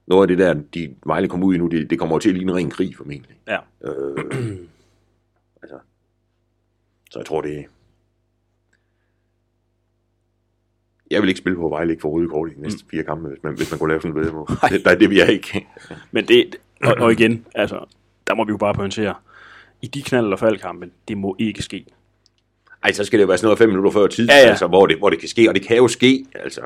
noget 0.07 0.21
af 0.21 0.27
det 0.27 0.37
der, 0.37 0.53
de 0.53 0.95
Vejle 1.05 1.29
kommer 1.29 1.47
ud 1.47 1.55
i 1.55 1.57
nu, 1.57 1.67
det, 1.67 1.89
det 1.89 1.99
kommer 1.99 2.19
til 2.19 2.29
at 2.29 2.35
ligne 2.35 2.51
en 2.51 2.57
ren 2.57 2.69
krig 2.69 2.95
formentlig. 2.97 3.35
Ja. 3.47 3.57
Øh, 3.83 4.57
altså, 5.61 5.79
så 7.11 7.19
jeg 7.19 7.25
tror, 7.25 7.41
det 7.41 7.65
jeg 11.11 11.21
vil 11.21 11.29
ikke 11.29 11.37
spille 11.37 11.55
på, 11.59 11.69
Vejle 11.69 11.91
ikke 11.91 12.01
får 12.01 12.09
røde 12.09 12.29
kort 12.29 12.51
i 12.51 12.55
de 12.55 12.61
næste 12.61 12.85
fire 12.91 13.03
kampe, 13.03 13.29
hvis 13.29 13.43
man, 13.43 13.55
hvis 13.55 13.71
man 13.71 13.79
kunne 13.79 13.89
lave 13.89 14.01
sådan 14.01 14.15
vedmål. 14.15 14.47
Det, 14.71 14.85
nej, 14.85 14.95
det 14.95 15.09
vil 15.09 15.17
jeg 15.17 15.29
ikke. 15.29 15.67
Men 16.11 16.27
det, 16.27 16.55
og, 16.83 16.93
og 16.93 17.11
igen, 17.11 17.45
altså, 17.55 17.85
der 18.27 18.35
må 18.35 18.45
vi 18.45 18.49
jo 18.49 18.57
bare 18.57 18.73
pointere, 18.73 19.15
i 19.81 19.87
de 19.87 20.01
knald- 20.01 20.33
og 20.33 20.39
faldkampe, 20.39 20.89
det 21.07 21.17
må 21.17 21.35
ikke 21.39 21.61
ske. 21.61 21.85
Ej, 22.83 22.91
så 22.91 23.03
skal 23.05 23.19
det 23.19 23.23
jo 23.23 23.27
være 23.27 23.37
sådan 23.37 23.45
noget 23.45 23.57
fem 23.57 23.69
minutter 23.69 23.91
før 23.91 24.07
tid, 24.07 24.27
Ja, 24.29 24.35
ja. 24.35 24.49
Altså, 24.49 24.67
hvor, 24.67 24.87
det, 24.87 24.97
hvor 24.97 25.09
det 25.09 25.19
kan 25.19 25.29
ske, 25.29 25.49
og 25.49 25.55
det 25.55 25.63
kan 25.63 25.77
jo 25.77 25.87
ske, 25.87 26.25
altså. 26.35 26.61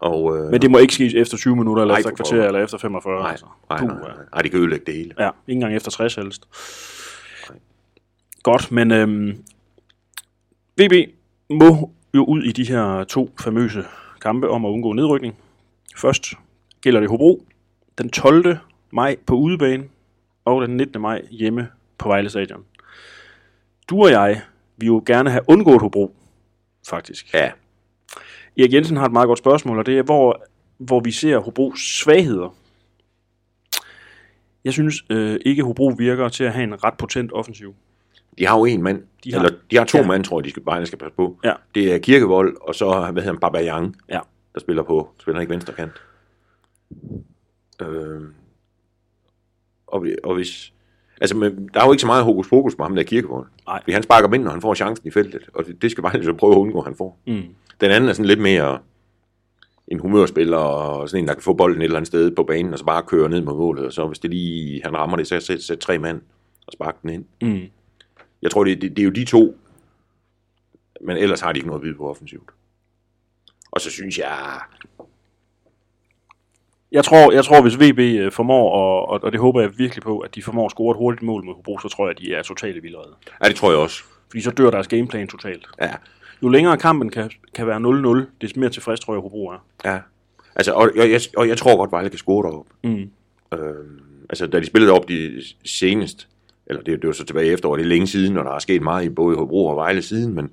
Og, 0.00 0.38
øh, 0.38 0.50
Men 0.50 0.62
det 0.62 0.70
må 0.70 0.78
ikke 0.78 0.94
ske 0.94 1.16
efter 1.16 1.36
20 1.36 1.56
minutter, 1.56 1.82
eller 1.82 1.94
Nej, 1.94 1.98
efter 1.98 2.10
kvarter, 2.10 2.46
eller 2.46 2.64
efter 2.64 2.78
45. 2.78 3.20
nej, 3.20 3.30
altså. 3.30 3.46
nej, 3.70 3.84
nej, 3.84 3.94
nej, 3.94 4.10
nej, 4.32 4.42
det 4.42 4.50
kan 4.50 4.60
ødelægge 4.60 4.86
det 4.86 4.94
hele. 4.94 5.14
Ja, 5.18 5.30
ikke 5.46 5.56
engang 5.56 5.76
efter 5.76 5.90
60 5.90 6.14
helst. 6.14 6.48
Godt, 8.42 8.72
men 8.72 8.90
øhm, 8.90 9.44
VB 10.80 10.92
må 11.50 11.90
jo 12.14 12.24
ud 12.24 12.42
i 12.42 12.52
de 12.52 12.64
her 12.64 13.04
to 13.04 13.30
famøse 13.40 13.84
kampe 14.20 14.48
om 14.48 14.64
at 14.64 14.70
undgå 14.70 14.92
nedrykning. 14.92 15.36
Først 15.96 16.26
gælder 16.80 17.00
det 17.00 17.08
Hobro 17.08 17.46
den 17.98 18.10
12. 18.10 18.56
maj 18.90 19.16
på 19.26 19.34
udebane, 19.34 19.84
og 20.44 20.62
den 20.62 20.76
19. 20.76 21.02
maj 21.02 21.22
hjemme 21.30 21.68
på 21.98 22.08
Vejle 22.08 22.30
Stadion. 22.30 22.64
Du 23.90 24.02
og 24.02 24.10
jeg 24.10 24.40
vil 24.76 24.86
jo 24.86 25.02
gerne 25.06 25.30
have 25.30 25.42
undgået 25.48 25.80
Hobro, 25.80 26.14
faktisk. 26.88 27.34
Ja, 27.34 27.50
Erik 28.58 28.72
Jensen 28.72 28.96
har 28.96 29.06
et 29.06 29.12
meget 29.12 29.26
godt 29.26 29.38
spørgsmål, 29.38 29.78
og 29.78 29.86
det 29.86 29.98
er, 29.98 30.02
hvor, 30.02 30.42
hvor 30.78 31.00
vi 31.00 31.10
ser 31.10 31.38
Hobros 31.38 31.80
svagheder. 31.80 32.54
Jeg 34.64 34.72
synes 34.72 35.04
øh, 35.10 35.40
ikke, 35.46 35.62
Hobro 35.62 35.86
virker 35.98 36.28
til 36.28 36.44
at 36.44 36.52
have 36.52 36.64
en 36.64 36.84
ret 36.84 36.94
potent 36.98 37.32
offensiv. 37.32 37.74
de 38.38 38.46
har 38.46 38.58
jo 38.58 38.64
en 38.64 38.82
mand, 38.82 39.02
De 39.24 39.32
har- 39.34 39.40
eller 39.44 39.58
de 39.70 39.76
har 39.76 39.84
to 39.84 39.98
Ja. 39.98 40.06
mand, 40.06 40.24
tror 40.24 40.38
jeg, 40.40 40.44
de 40.44 40.50
skal, 40.50 40.62
bare 40.62 40.86
skal 40.86 40.98
passe 40.98 41.16
på. 41.16 41.38
Ja. 41.44 41.52
Det 41.74 41.94
er 41.94 41.98
Kirkevold, 41.98 42.56
og 42.60 42.74
så, 42.74 42.90
hvad 43.12 43.22
hedder 43.22 43.32
han, 43.32 43.40
Babayang, 43.40 43.96
Ja. 44.08 44.20
der 44.54 44.60
spiller 44.60 44.82
på, 44.82 45.08
spiller 45.18 45.40
ikke 45.40 45.52
venstre 45.52 45.72
kant. 45.72 45.92
Øh, 47.82 48.20
og, 49.86 50.06
og 50.24 50.34
hvis, 50.34 50.72
altså, 51.20 51.36
men, 51.36 51.68
der 51.74 51.80
er 51.80 51.84
jo 51.84 51.92
ikke 51.92 52.00
så 52.00 52.06
meget 52.06 52.24
hokus 52.24 52.48
pokus 52.48 52.78
med 52.78 52.84
ham 52.86 52.94
der 52.96 53.02
Kirkevold. 53.02 53.46
Nej. 53.66 53.80
Fordi 53.80 53.92
han 53.92 54.02
sparker 54.02 54.34
ind, 54.34 54.42
når 54.42 54.50
han 54.50 54.60
får 54.60 54.74
chancen 54.74 55.08
i 55.08 55.10
feltet, 55.10 55.42
og 55.54 55.66
det, 55.66 55.82
det 55.82 55.90
skal 55.90 56.02
bare 56.02 56.22
så 56.24 56.32
prøve 56.32 56.52
at 56.52 56.58
undgå, 56.58 56.78
at 56.78 56.84
han 56.84 56.94
får. 56.96 57.18
Mm. 57.26 57.42
Den 57.80 57.90
anden 57.90 58.08
er 58.10 58.12
sådan 58.12 58.26
lidt 58.26 58.40
mere 58.40 58.78
en 59.88 59.98
humørspiller, 59.98 60.56
og 60.56 61.08
sådan 61.08 61.24
en, 61.24 61.28
der 61.28 61.34
kan 61.34 61.42
få 61.42 61.52
bolden 61.52 61.80
et 61.80 61.84
eller 61.84 61.96
andet 61.96 62.06
sted 62.06 62.30
på 62.30 62.42
banen, 62.42 62.72
og 62.72 62.78
så 62.78 62.84
bare 62.84 63.02
køre 63.02 63.28
ned 63.28 63.40
mod 63.40 63.54
målet, 63.54 63.86
og 63.86 63.92
så 63.92 64.06
hvis 64.06 64.18
det 64.18 64.30
lige, 64.30 64.82
han 64.84 64.96
rammer 64.96 65.16
det, 65.16 65.26
så 65.26 65.40
sætte 65.40 65.64
sæt 65.64 65.78
tre 65.78 65.98
mand 65.98 66.20
og 66.66 66.72
sparke 66.72 66.98
den 67.02 67.10
ind. 67.10 67.24
Mm. 67.42 67.62
Jeg 68.42 68.50
tror, 68.50 68.64
det, 68.64 68.82
det, 68.82 68.90
det 68.90 68.98
er 68.98 69.04
jo 69.04 69.10
de 69.10 69.24
to, 69.24 69.56
men 71.00 71.16
ellers 71.16 71.40
har 71.40 71.52
de 71.52 71.58
ikke 71.58 71.66
noget 71.66 71.80
at 71.80 71.82
byde 71.82 71.94
på 71.94 72.10
offensivt. 72.10 72.50
Og 73.70 73.80
så 73.80 73.90
synes 73.90 74.18
jeg, 74.18 74.60
Jeg 76.92 77.04
tror, 77.04 77.32
jeg 77.32 77.44
tror, 77.44 77.62
hvis 77.62 77.78
VB 77.80 77.98
øh, 77.98 78.32
formår, 78.32 78.70
og, 78.70 79.08
og, 79.08 79.20
og 79.24 79.32
det 79.32 79.40
håber 79.40 79.60
jeg 79.60 79.78
virkelig 79.78 80.02
på, 80.02 80.18
at 80.18 80.34
de 80.34 80.42
formår 80.42 80.64
at 80.66 80.70
score 80.70 80.90
et 80.90 80.96
hurtigt 80.96 81.22
mål 81.22 81.44
mod 81.44 81.54
Hobro, 81.54 81.78
så 81.78 81.88
tror 81.88 82.06
jeg, 82.06 82.10
at 82.10 82.18
de 82.18 82.34
er 82.34 82.42
totalt 82.42 82.82
vildrede. 82.82 83.14
ja, 83.42 83.48
det 83.48 83.56
tror 83.56 83.70
jeg 83.70 83.78
også. 83.78 84.02
Fordi 84.30 84.40
så 84.40 84.50
dør 84.50 84.70
deres 84.70 84.88
gameplan 84.88 85.28
totalt. 85.28 85.66
Ja, 85.80 85.94
Jo 86.42 86.48
længere 86.48 86.76
kampen 86.76 87.10
kan, 87.10 87.30
kan 87.54 87.66
være 87.66 88.20
0-0, 88.22 88.26
des 88.40 88.56
mere 88.56 88.70
tilfreds 88.70 89.00
tror 89.00 89.14
jeg, 89.14 89.20
Hobro 89.20 89.46
er. 89.48 89.64
ja. 89.84 89.98
Altså, 90.56 90.72
og, 90.72 90.90
og, 90.98 91.10
jeg, 91.10 91.20
og 91.36 91.48
jeg 91.48 91.58
tror 91.58 91.76
godt, 91.76 91.92
Vejle 91.92 92.08
kan 92.08 92.18
score 92.18 92.48
deroppe. 92.50 92.70
Mm. 92.84 93.10
Øhm, 93.58 94.00
altså, 94.30 94.46
da 94.46 94.60
de 94.60 94.66
spillede 94.66 94.92
op 94.92 95.08
de 95.08 95.42
senest, 95.64 96.28
eller 96.66 96.82
det, 96.82 97.02
det 97.02 97.06
var 97.06 97.12
så 97.12 97.24
tilbage 97.24 97.46
i 97.46 97.50
efteråret, 97.52 97.78
det 97.78 97.84
er 97.84 97.88
længe 97.88 98.06
siden, 98.06 98.36
og 98.36 98.44
der 98.44 98.50
er 98.50 98.58
sket 98.58 98.82
meget 98.82 99.04
i 99.04 99.08
både 99.08 99.36
Hobro 99.36 99.66
og 99.66 99.76
Vejle 99.76 100.02
siden, 100.02 100.34
men, 100.34 100.50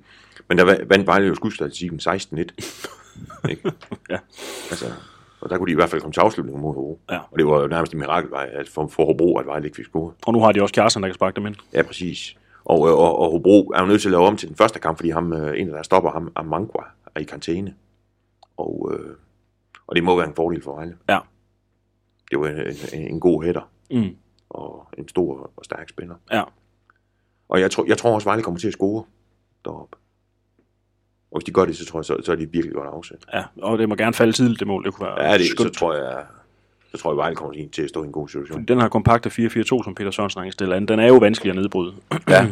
men 0.48 0.58
der 0.58 0.64
va- 0.74 0.84
vandt 0.86 1.06
Vejle 1.06 1.26
jo 1.26 1.34
skudstatistikken 1.34 2.00
16-1. 2.00 2.38
Ikke? 3.50 3.72
Ja. 4.10 4.18
Altså, 4.70 4.86
og 5.40 5.50
der 5.50 5.58
kunne 5.58 5.66
de 5.66 5.72
i 5.72 5.74
hvert 5.74 5.90
fald 5.90 6.00
komme 6.00 6.12
til 6.12 6.20
afslutning 6.20 6.60
mod 6.60 6.74
Hobro. 6.74 7.00
Ja. 7.10 7.18
Og 7.30 7.38
det 7.38 7.46
var 7.46 7.66
nærmest 7.68 7.92
en 7.92 7.98
mirakel 7.98 8.30
at 8.52 8.68
for, 8.68 8.86
for 8.86 9.04
Hobro, 9.04 9.36
at 9.38 9.46
Vejle 9.46 9.64
ikke 9.64 9.76
fik 9.76 9.84
scoret. 9.84 10.14
Og 10.26 10.32
nu 10.32 10.40
har 10.40 10.52
de 10.52 10.62
også 10.62 10.72
Kjærsen, 10.74 11.02
der 11.02 11.08
kan 11.08 11.14
sparke 11.14 11.36
dem 11.36 11.46
ind. 11.46 11.54
Ja, 11.72 11.82
præcis. 11.82 12.36
Og, 12.68 12.88
øh, 12.88 12.94
og, 12.94 13.18
og 13.18 13.30
Hobro 13.30 13.70
er 13.74 13.80
jo 13.80 13.86
nødt 13.86 14.00
til 14.00 14.08
at 14.08 14.12
lave 14.12 14.26
om 14.26 14.36
til 14.36 14.48
den 14.48 14.56
første 14.56 14.78
kamp, 14.78 14.98
fordi 14.98 15.10
ham, 15.10 15.32
øh, 15.32 15.60
en 15.60 15.68
af 15.68 15.74
der 15.74 15.82
stopper 15.82 16.10
ham, 16.10 16.32
Amangwa, 16.36 16.82
er 17.14 17.20
i 17.20 17.24
karantæne. 17.24 17.74
Og, 18.56 18.90
øh, 18.92 19.14
og 19.86 19.96
det 19.96 20.04
må 20.04 20.16
være 20.16 20.28
en 20.28 20.34
fordel 20.34 20.62
for 20.62 20.74
Vejle. 20.74 20.96
Ja. 21.08 21.18
Det 22.30 22.40
var 22.40 22.48
en, 22.48 23.00
en, 23.00 23.08
en 23.14 23.20
god 23.20 23.44
hætter 23.44 23.70
Mm. 23.90 24.16
og 24.50 24.88
en 24.98 25.08
stor 25.08 25.50
og 25.56 25.64
stærk 25.64 25.88
spiller. 25.88 26.14
Ja. 26.32 26.42
Og 27.48 27.60
jeg 27.60 27.70
tror, 27.70 27.84
jeg 27.86 27.98
tror 27.98 28.14
også, 28.14 28.28
Vejle 28.28 28.42
kommer 28.42 28.60
til 28.60 28.66
at 28.68 28.72
score 28.72 29.04
deroppe. 29.64 29.96
Og 31.30 31.38
hvis 31.38 31.44
de 31.44 31.50
gør 31.52 31.64
det, 31.64 31.76
så 31.76 31.86
tror 31.86 31.98
jeg, 31.98 32.04
så, 32.04 32.16
så 32.24 32.32
er 32.32 32.36
de 32.36 32.50
virkelig 32.52 32.74
godt 32.74 32.88
afsat. 32.88 33.24
Ja, 33.34 33.44
og 33.62 33.78
det 33.78 33.88
må 33.88 33.94
gerne 33.94 34.14
falde 34.14 34.32
tidligt, 34.32 34.58
det 34.60 34.66
mål. 34.68 34.84
Det 34.84 34.94
kunne 34.94 35.06
være 35.08 35.24
Ja, 35.24 35.38
det, 35.38 35.46
så 35.46 35.52
skønt. 35.58 35.74
tror 35.74 35.94
jeg, 35.94 36.26
så 36.90 36.96
tror 36.98 37.10
jeg, 37.12 37.16
Vejle 37.16 37.36
kommer 37.36 37.54
til 37.72 37.82
at 37.82 37.88
stå 37.88 38.02
i 38.02 38.06
en 38.06 38.12
god 38.12 38.28
situation. 38.28 38.64
Den 38.64 38.80
her 38.80 38.88
kompakte 38.88 39.28
4-4-2, 39.28 39.62
som 39.62 39.94
Peter 39.94 40.10
Sørensen 40.10 40.42
har 40.42 40.50
stillet 40.50 40.74
an, 40.76 40.86
den 40.86 41.00
er 41.00 41.06
jo 41.06 41.14
vanskelig 41.16 41.50
at 41.50 41.56
nedbryde. 41.56 41.92
Ja, 42.28 42.46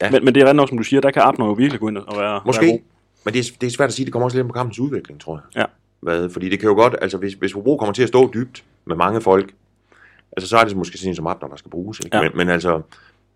Ja. 0.00 0.10
Men, 0.10 0.24
men 0.24 0.34
det 0.34 0.42
er 0.42 0.46
rent 0.46 0.56
nok, 0.56 0.68
som 0.68 0.78
du 0.78 0.84
siger, 0.84 1.00
der 1.00 1.10
kan 1.10 1.22
Abner 1.22 1.46
jo 1.46 1.52
virkelig 1.52 1.80
gå 1.80 1.88
ind 1.88 1.98
og 1.98 2.16
være, 2.16 2.22
være 2.24 2.32
god. 2.40 2.46
Måske. 2.46 2.82
Men 3.24 3.34
det 3.34 3.40
er, 3.40 3.52
det 3.60 3.66
er 3.66 3.70
svært 3.70 3.86
at 3.88 3.92
sige, 3.94 4.04
det 4.04 4.12
kommer 4.12 4.24
også 4.24 4.36
lidt 4.38 4.46
på 4.46 4.52
kampens 4.52 4.78
udvikling, 4.78 5.20
tror 5.20 5.36
jeg. 5.54 5.60
Ja. 5.60 5.64
Hvad? 6.00 6.28
Fordi 6.30 6.48
det 6.48 6.60
kan 6.60 6.68
jo 6.68 6.74
godt, 6.74 6.94
altså 7.02 7.18
hvis, 7.18 7.32
hvis 7.34 7.52
Hobro 7.52 7.76
kommer 7.76 7.92
til 7.92 8.02
at 8.02 8.08
stå 8.08 8.30
dybt 8.34 8.64
med 8.84 8.96
mange 8.96 9.20
folk, 9.20 9.52
altså 10.36 10.48
så 10.48 10.56
er 10.56 10.64
det 10.64 10.76
måske 10.76 10.98
sådan 10.98 11.14
som 11.14 11.26
Abner, 11.26 11.48
der 11.48 11.56
skal 11.56 11.70
bruges. 11.70 12.00
Ikke? 12.04 12.16
Ja. 12.16 12.22
Men, 12.22 12.30
men 12.34 12.48
altså, 12.48 12.70
på 12.70 12.76
en 12.76 12.82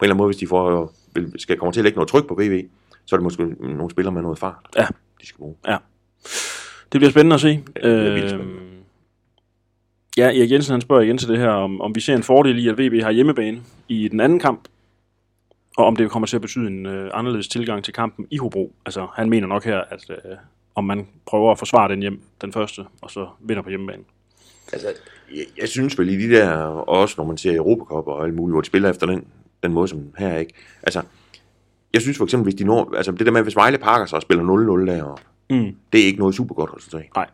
eller 0.02 0.14
anden 0.14 0.16
måde, 0.16 0.28
hvis 0.28 0.36
de 0.36 0.46
får, 0.46 0.92
vil, 1.14 1.32
skal 1.36 1.56
komme 1.58 1.72
til 1.72 1.80
at 1.80 1.84
lægge 1.84 1.96
noget 1.96 2.08
tryk 2.08 2.26
på 2.28 2.34
VV, 2.34 2.64
så 3.06 3.16
er 3.16 3.18
det 3.18 3.24
måske 3.24 3.46
nogle 3.60 3.90
spillere 3.90 4.14
med 4.14 4.22
noget 4.22 4.38
fart, 4.38 4.54
Ja. 4.76 4.86
de 5.20 5.26
skal 5.26 5.38
bruge. 5.38 5.54
Det 6.92 7.00
bliver 7.00 7.10
spændende 7.10 7.34
at 7.34 7.40
se. 7.40 7.48
Ja, 7.82 8.04
det 8.04 8.12
bliver 8.12 8.28
spændende. 8.28 8.60
Ja, 10.18 10.26
Erik 10.26 10.50
Jensen 10.50 10.72
han 10.72 10.80
spørger 10.80 11.02
igen 11.02 11.18
til 11.18 11.28
det 11.28 11.38
her, 11.38 11.48
om, 11.48 11.80
om 11.80 11.94
vi 11.94 12.00
ser 12.00 12.16
en 12.16 12.22
fordel 12.22 12.58
i, 12.58 12.68
at 12.68 12.78
VB 12.78 13.02
har 13.02 13.10
hjemmebane 13.10 13.60
i 13.88 14.08
den 14.08 14.20
anden 14.20 14.38
kamp, 14.40 14.68
og 15.76 15.86
om 15.86 15.96
det 15.96 16.10
kommer 16.10 16.26
til 16.26 16.36
at 16.36 16.42
betyde 16.42 16.66
en 16.66 16.86
øh, 16.86 17.10
anderledes 17.14 17.48
tilgang 17.48 17.84
til 17.84 17.94
kampen 17.94 18.26
i 18.30 18.36
Hobro. 18.36 18.74
Altså, 18.86 19.06
han 19.14 19.30
mener 19.30 19.46
nok 19.46 19.64
her, 19.64 19.78
at 19.90 20.10
øh, 20.10 20.16
om 20.74 20.84
man 20.84 21.06
prøver 21.26 21.52
at 21.52 21.58
forsvare 21.58 21.88
den 21.92 22.00
hjem, 22.00 22.20
den 22.40 22.52
første, 22.52 22.82
og 23.02 23.10
så 23.10 23.28
vinder 23.40 23.62
på 23.62 23.68
hjemmebane. 23.68 24.02
Altså, 24.72 24.88
jeg, 25.34 25.44
jeg 25.60 25.68
synes 25.68 25.98
vel 25.98 26.08
i 26.08 26.16
de 26.28 26.34
der, 26.36 26.50
også 26.68 27.14
når 27.18 27.24
man 27.24 27.36
ser 27.38 27.56
Europacup 27.56 28.06
og 28.06 28.24
alt 28.24 28.34
muligt, 28.34 28.54
hvor 28.54 28.60
de 28.60 28.66
spiller 28.66 28.90
efter 28.90 29.06
den, 29.06 29.24
den 29.62 29.72
måde 29.72 29.88
som 29.88 30.02
her, 30.18 30.36
ikke? 30.38 30.52
Altså, 30.82 31.02
jeg 31.92 32.00
synes 32.02 32.16
for 32.16 32.24
eksempel, 32.24 32.44
hvis 32.44 32.54
de 32.54 32.64
når, 32.64 32.94
altså 32.96 33.12
det 33.12 33.26
der 33.26 33.32
med, 33.32 33.42
hvis 33.42 33.56
Vejle 33.56 33.78
pakker 33.78 34.06
sig 34.06 34.16
og 34.16 34.22
spiller 34.22 34.44
0-0 34.84 34.90
deroppe, 34.90 35.22
Mm. 35.50 35.76
det 35.92 36.00
er 36.00 36.04
ikke 36.06 36.18
noget 36.18 36.34
super 36.34 36.54
godt 36.54 36.70
resultat. 36.76 37.04
Nej. 37.16 37.26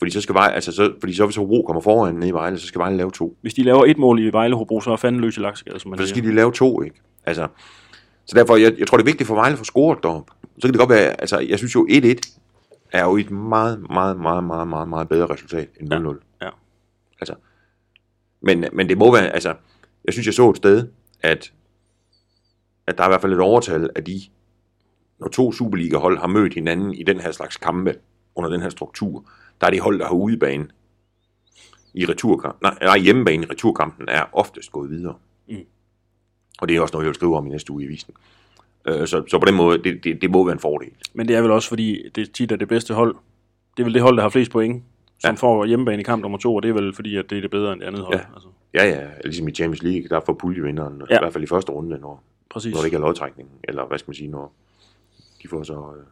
Fordi 0.00 0.10
så 0.10 0.20
skal 0.20 0.34
Vejle, 0.34 0.54
altså 0.54 0.72
så, 0.72 0.92
fordi 1.00 1.12
så 1.14 1.24
hvis 1.24 1.36
Hobro 1.36 1.62
kommer 1.66 1.80
foran 1.80 2.14
nede 2.14 2.28
i 2.28 2.32
Vejle, 2.32 2.58
så 2.58 2.66
skal 2.66 2.78
Vejle 2.78 2.96
lave 2.96 3.10
to. 3.10 3.36
Hvis 3.40 3.54
de 3.54 3.62
laver 3.62 3.84
et 3.84 3.98
mål 3.98 4.20
i 4.20 4.32
Vejle 4.32 4.56
Hobro, 4.56 4.80
så 4.80 4.90
er 4.90 4.96
fanden 4.96 5.20
løs 5.20 5.36
i 5.36 5.40
laksegade, 5.40 5.80
som 5.80 5.90
man 5.90 5.98
så 5.98 6.06
siger. 6.06 6.14
skal 6.14 6.30
de 6.30 6.34
lave 6.34 6.52
to, 6.52 6.82
ikke? 6.82 7.00
Altså, 7.26 7.48
så 8.24 8.36
derfor, 8.36 8.56
jeg, 8.56 8.78
jeg 8.78 8.86
tror, 8.86 8.96
det 8.96 9.02
er 9.02 9.10
vigtigt 9.10 9.26
for 9.26 9.34
Vejle 9.34 9.52
at 9.52 9.58
få 9.58 9.64
scoret 9.64 9.98
deroppe. 10.02 10.32
Så 10.58 10.68
kan 10.68 10.72
det 10.72 10.78
godt 10.78 10.90
være, 10.90 11.20
altså, 11.20 11.38
jeg 11.38 11.58
synes 11.58 11.74
jo 11.74 11.86
1-1 11.90 12.40
er 12.92 13.04
jo 13.04 13.16
et 13.16 13.30
meget, 13.30 13.80
meget, 13.90 14.20
meget, 14.20 14.44
meget, 14.44 14.68
meget, 14.68 14.88
meget 14.88 15.08
bedre 15.08 15.26
resultat 15.26 15.68
end 15.80 15.92
0-0. 15.92 16.36
Ja. 16.42 16.48
Altså, 17.20 17.34
men, 18.42 18.64
men 18.72 18.88
det 18.88 18.98
må 18.98 19.12
være, 19.12 19.28
altså, 19.28 19.54
jeg 20.04 20.12
synes, 20.12 20.26
jeg 20.26 20.34
så 20.34 20.50
et 20.50 20.56
sted, 20.56 20.88
at, 21.20 21.52
at 22.86 22.98
der 22.98 23.04
er 23.04 23.08
i 23.08 23.10
hvert 23.10 23.20
fald 23.20 23.32
et 23.32 23.40
overtal 23.40 23.90
af 23.96 24.04
de, 24.04 24.20
når 25.20 25.28
to 25.28 25.52
Superliga-hold 25.52 26.18
har 26.18 26.26
mødt 26.26 26.54
hinanden 26.54 26.94
i 26.94 27.02
den 27.02 27.20
her 27.20 27.32
slags 27.32 27.56
kampe, 27.56 27.94
under 28.34 28.50
den 28.50 28.60
her 28.60 28.68
struktur, 28.68 29.24
der 29.60 29.66
er 29.66 29.70
det 29.70 29.80
hold, 29.80 29.98
der 29.98 30.06
har 30.06 30.14
udebane 30.14 30.68
i 31.94 32.04
returkamp, 32.06 32.62
nej, 32.62 32.78
nej, 32.82 32.98
hjemmebane 32.98 33.42
i 33.46 33.50
returkampen 33.50 34.08
er 34.08 34.24
oftest 34.32 34.72
gået 34.72 34.90
videre. 34.90 35.14
Mm. 35.48 35.56
Og 36.60 36.68
det 36.68 36.76
er 36.76 36.80
også 36.80 36.92
noget, 36.92 37.04
jeg 37.04 37.08
vil 37.08 37.14
skrive 37.14 37.36
om 37.36 37.46
i 37.46 37.50
næste 37.50 37.72
uge 37.72 37.84
i 37.84 37.86
visen. 37.86 38.14
Øh, 38.84 39.06
så, 39.08 39.24
så 39.28 39.38
på 39.38 39.44
den 39.46 39.54
måde, 39.54 39.78
det, 39.82 40.04
det, 40.04 40.22
det 40.22 40.30
må 40.30 40.44
være 40.44 40.52
en 40.52 40.58
fordel. 40.58 40.90
Men 41.14 41.28
det 41.28 41.36
er 41.36 41.42
vel 41.42 41.50
også, 41.50 41.68
fordi 41.68 42.08
det 42.14 42.32
tit 42.32 42.52
er 42.52 42.56
det 42.56 42.68
bedste 42.68 42.94
hold. 42.94 43.14
Det 43.76 43.82
er 43.82 43.84
vel 43.84 43.94
det 43.94 44.02
hold, 44.02 44.16
der 44.16 44.22
har 44.22 44.28
flest 44.28 44.50
point, 44.50 44.82
som 45.18 45.34
Ja. 45.34 45.36
får 45.36 45.64
hjemmebane 45.64 46.00
i 46.00 46.04
kamp 46.04 46.22
nummer 46.22 46.38
to, 46.38 46.54
og 46.54 46.62
det 46.62 46.68
er 46.68 46.72
vel 46.72 46.94
fordi, 46.94 47.16
at 47.16 47.30
det 47.30 47.36
er 47.38 47.42
det 47.42 47.50
bedre 47.50 47.72
end 47.72 47.80
det 47.80 47.86
andet 47.86 48.02
hold. 48.02 48.16
Ja. 48.16 48.24
Altså, 48.34 48.48
Ja, 48.74 48.84
ja, 48.84 49.08
ligesom 49.24 49.48
i 49.48 49.52
Champions 49.52 49.82
League, 49.82 50.08
der 50.08 50.20
får 50.26 50.32
puljevinderen, 50.32 51.02
ja. 51.10 51.16
I 51.16 51.18
hvert 51.20 51.32
fald 51.32 51.44
i 51.44 51.46
første 51.46 51.72
runde, 51.72 51.98
når, 51.98 52.22
præcis. 52.50 52.72
når 52.74 52.78
der 52.80 52.84
ikke 52.84 52.96
er 52.96 53.00
lodtrækning, 53.00 53.48
eller 53.64 53.86
hvad 53.86 53.98
skal 53.98 54.10
man 54.10 54.14
sige, 54.14 54.28
når 54.28 54.52
de 55.42 55.48
får 55.48 55.62
så, 55.62 55.72
øh, 55.74 56.04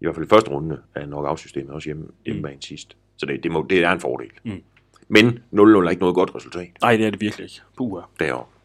i 0.00 0.04
hvert 0.04 0.14
fald 0.14 0.26
i 0.26 0.28
første 0.28 0.50
runde, 0.50 0.80
nok 1.06 1.26
afsystemet 1.26 1.70
også 1.70 1.88
hjemme, 1.88 2.06
hjemmebane 2.24 2.54
mm. 2.54 2.62
sidst. 2.62 2.96
Så 3.16 3.26
det, 3.26 3.42
det, 3.42 3.52
må, 3.52 3.66
det 3.70 3.84
er 3.84 3.92
en 3.92 4.00
fordel. 4.00 4.30
Mm. 4.44 4.62
Men 5.08 5.26
0-0 5.26 5.60
er 5.60 5.90
ikke 5.90 6.00
noget 6.00 6.14
godt 6.14 6.34
resultat 6.34 6.68
Nej, 6.82 6.96
det 6.96 7.06
er 7.06 7.10
det 7.10 7.20
virkelig 7.20 7.44
ikke. 7.44 7.60
Puh, 7.76 8.02
deroppe. 8.18 8.58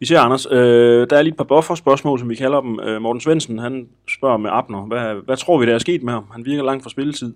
Vi 0.00 0.06
ser, 0.06 0.20
Anders, 0.20 0.46
øh, 0.50 1.10
der 1.10 1.16
er 1.16 1.22
lige 1.22 1.32
et 1.32 1.36
par 1.36 1.44
buffer-spørgsmål, 1.44 2.18
som 2.18 2.30
vi 2.30 2.34
kalder 2.34 2.60
dem. 2.60 2.80
Øh, 2.80 3.02
Morten 3.02 3.20
Svendsen, 3.20 3.58
han 3.58 3.88
spørger 4.08 4.36
med 4.36 4.50
Abner, 4.52 4.86
hvad, 4.86 5.14
hvad 5.24 5.36
tror 5.36 5.58
vi, 5.58 5.66
der 5.66 5.74
er 5.74 5.78
sket 5.78 6.02
med 6.02 6.12
ham? 6.12 6.30
Han 6.32 6.44
virker 6.44 6.62
langt 6.62 6.82
fra 6.82 6.90
spilletid. 6.90 7.34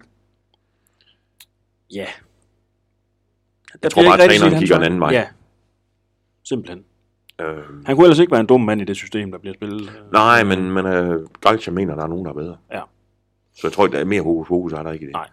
Ja. 1.94 2.06
Jeg 3.82 3.90
tror 3.90 4.02
bare, 4.02 4.22
at 4.22 4.30
træneren 4.30 4.58
kigger 4.58 4.76
en 4.76 4.82
anden 4.82 5.00
vej. 5.00 5.12
Ja, 5.12 5.26
simpelthen. 6.44 6.84
Øh, 7.40 7.56
Han 7.86 7.96
kunne 7.96 8.04
ellers 8.04 8.18
ikke 8.18 8.30
være 8.32 8.40
en 8.40 8.46
dum 8.46 8.60
mand 8.60 8.80
i 8.80 8.84
det 8.84 8.96
system, 8.96 9.30
der 9.30 9.38
bliver 9.38 9.54
spillet. 9.54 9.92
nej, 10.12 10.44
men, 10.44 10.70
men 10.70 10.86
øh, 10.86 11.26
Galcha 11.40 11.70
mener, 11.70 11.94
der 11.94 12.02
er 12.02 12.06
nogen, 12.06 12.24
der 12.24 12.30
er 12.30 12.34
bedre. 12.34 12.56
Ja. 12.72 12.80
Så 13.54 13.60
jeg 13.66 13.72
tror, 13.72 13.86
der 13.86 13.98
er 13.98 14.04
mere 14.04 14.22
hokus 14.22 14.48
pokus, 14.48 14.72
er 14.72 14.82
der 14.82 14.92
ikke 14.92 15.02
i 15.02 15.06
det. 15.06 15.12
Nej. 15.14 15.28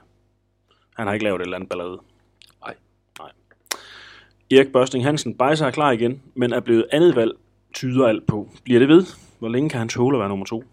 Han 0.97 1.07
har 1.07 1.13
ikke 1.13 1.23
lavet 1.23 1.39
et 1.41 1.45
eller 1.45 1.55
andet 1.57 1.69
ballade. 1.69 1.97
Nej. 2.65 2.75
Nej. 3.19 3.29
Erik 4.51 4.71
Børsting 4.71 5.03
Hansen, 5.05 5.33
Bejser 5.37 5.65
er 5.67 5.71
klar 5.71 5.91
igen, 5.91 6.21
men 6.35 6.53
er 6.53 6.59
blevet 6.59 6.85
andet 6.91 7.15
valg, 7.15 7.31
tyder 7.73 8.07
alt 8.07 8.27
på. 8.27 8.49
Bliver 8.63 8.79
det 8.79 8.87
ved? 8.89 9.05
Hvor 9.39 9.49
længe 9.49 9.69
kan 9.69 9.79
han 9.79 9.89
tåle 9.89 10.17
at 10.17 10.19
være 10.19 10.29
nummer 10.29 10.45
to? 10.45 10.63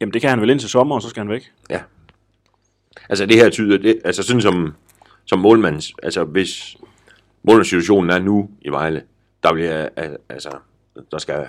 Jamen, 0.00 0.12
det 0.12 0.20
kan 0.20 0.30
han 0.30 0.40
vel 0.40 0.50
indtil 0.50 0.68
sommer, 0.68 0.94
og 0.94 1.02
så 1.02 1.08
skal 1.08 1.20
han 1.20 1.28
væk. 1.30 1.52
Ja. 1.70 1.80
Altså 3.08 3.26
det 3.26 3.36
her 3.36 3.50
tyder, 3.50 3.78
det, 3.78 4.00
altså 4.04 4.22
sådan 4.22 4.42
som, 4.42 4.74
som 5.24 5.38
målmands, 5.38 5.92
altså 6.02 6.24
hvis 6.24 6.76
målmandssituationen 7.42 8.10
er 8.10 8.18
nu 8.18 8.50
i 8.60 8.68
Vejle, 8.68 9.02
der 9.46 9.54
bliver, 9.54 9.88
al- 9.96 10.18
altså, 10.28 10.58
der 11.10 11.18
skal 11.18 11.46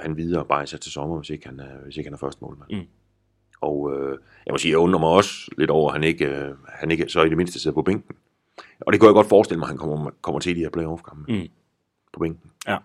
han 0.00 0.16
videre 0.16 0.44
bare 0.44 0.66
sig 0.66 0.80
til 0.80 0.92
sommer, 0.92 1.16
hvis 1.16 1.30
ikke 1.30 1.46
han 1.48 1.60
er, 1.60 1.84
hvis 1.84 1.96
ikke 1.96 2.08
han 2.08 2.14
er 2.14 2.18
første 2.18 2.38
målmand. 2.44 2.70
Mm. 2.72 2.86
Og 3.60 3.92
øh, 3.96 4.18
jeg 4.46 4.52
må 4.52 4.58
sige, 4.58 4.70
jeg 4.70 4.78
undrer 4.78 5.00
mig 5.00 5.08
også 5.08 5.50
lidt 5.58 5.70
over, 5.70 5.88
at 5.88 5.92
han 5.94 6.04
ikke, 6.04 6.26
øh, 6.26 6.54
han 6.68 6.90
ikke 6.90 7.08
så 7.08 7.22
i 7.22 7.28
det 7.28 7.36
mindste 7.36 7.58
sidder 7.60 7.74
på 7.74 7.82
bænken. 7.82 8.16
Og 8.80 8.92
det 8.92 9.00
kunne 9.00 9.08
jeg 9.08 9.14
godt 9.14 9.28
forestille 9.28 9.58
mig, 9.58 9.64
at 9.66 9.68
han 9.68 9.78
kommer, 9.78 10.10
kommer 10.20 10.40
til 10.40 10.50
i 10.52 10.54
de 10.54 10.60
her 10.60 10.70
playoff-kampe. 10.70 11.32
Mm. 11.32 11.48
På 12.12 12.20
bænken. 12.20 12.50
Ja. 12.68 12.76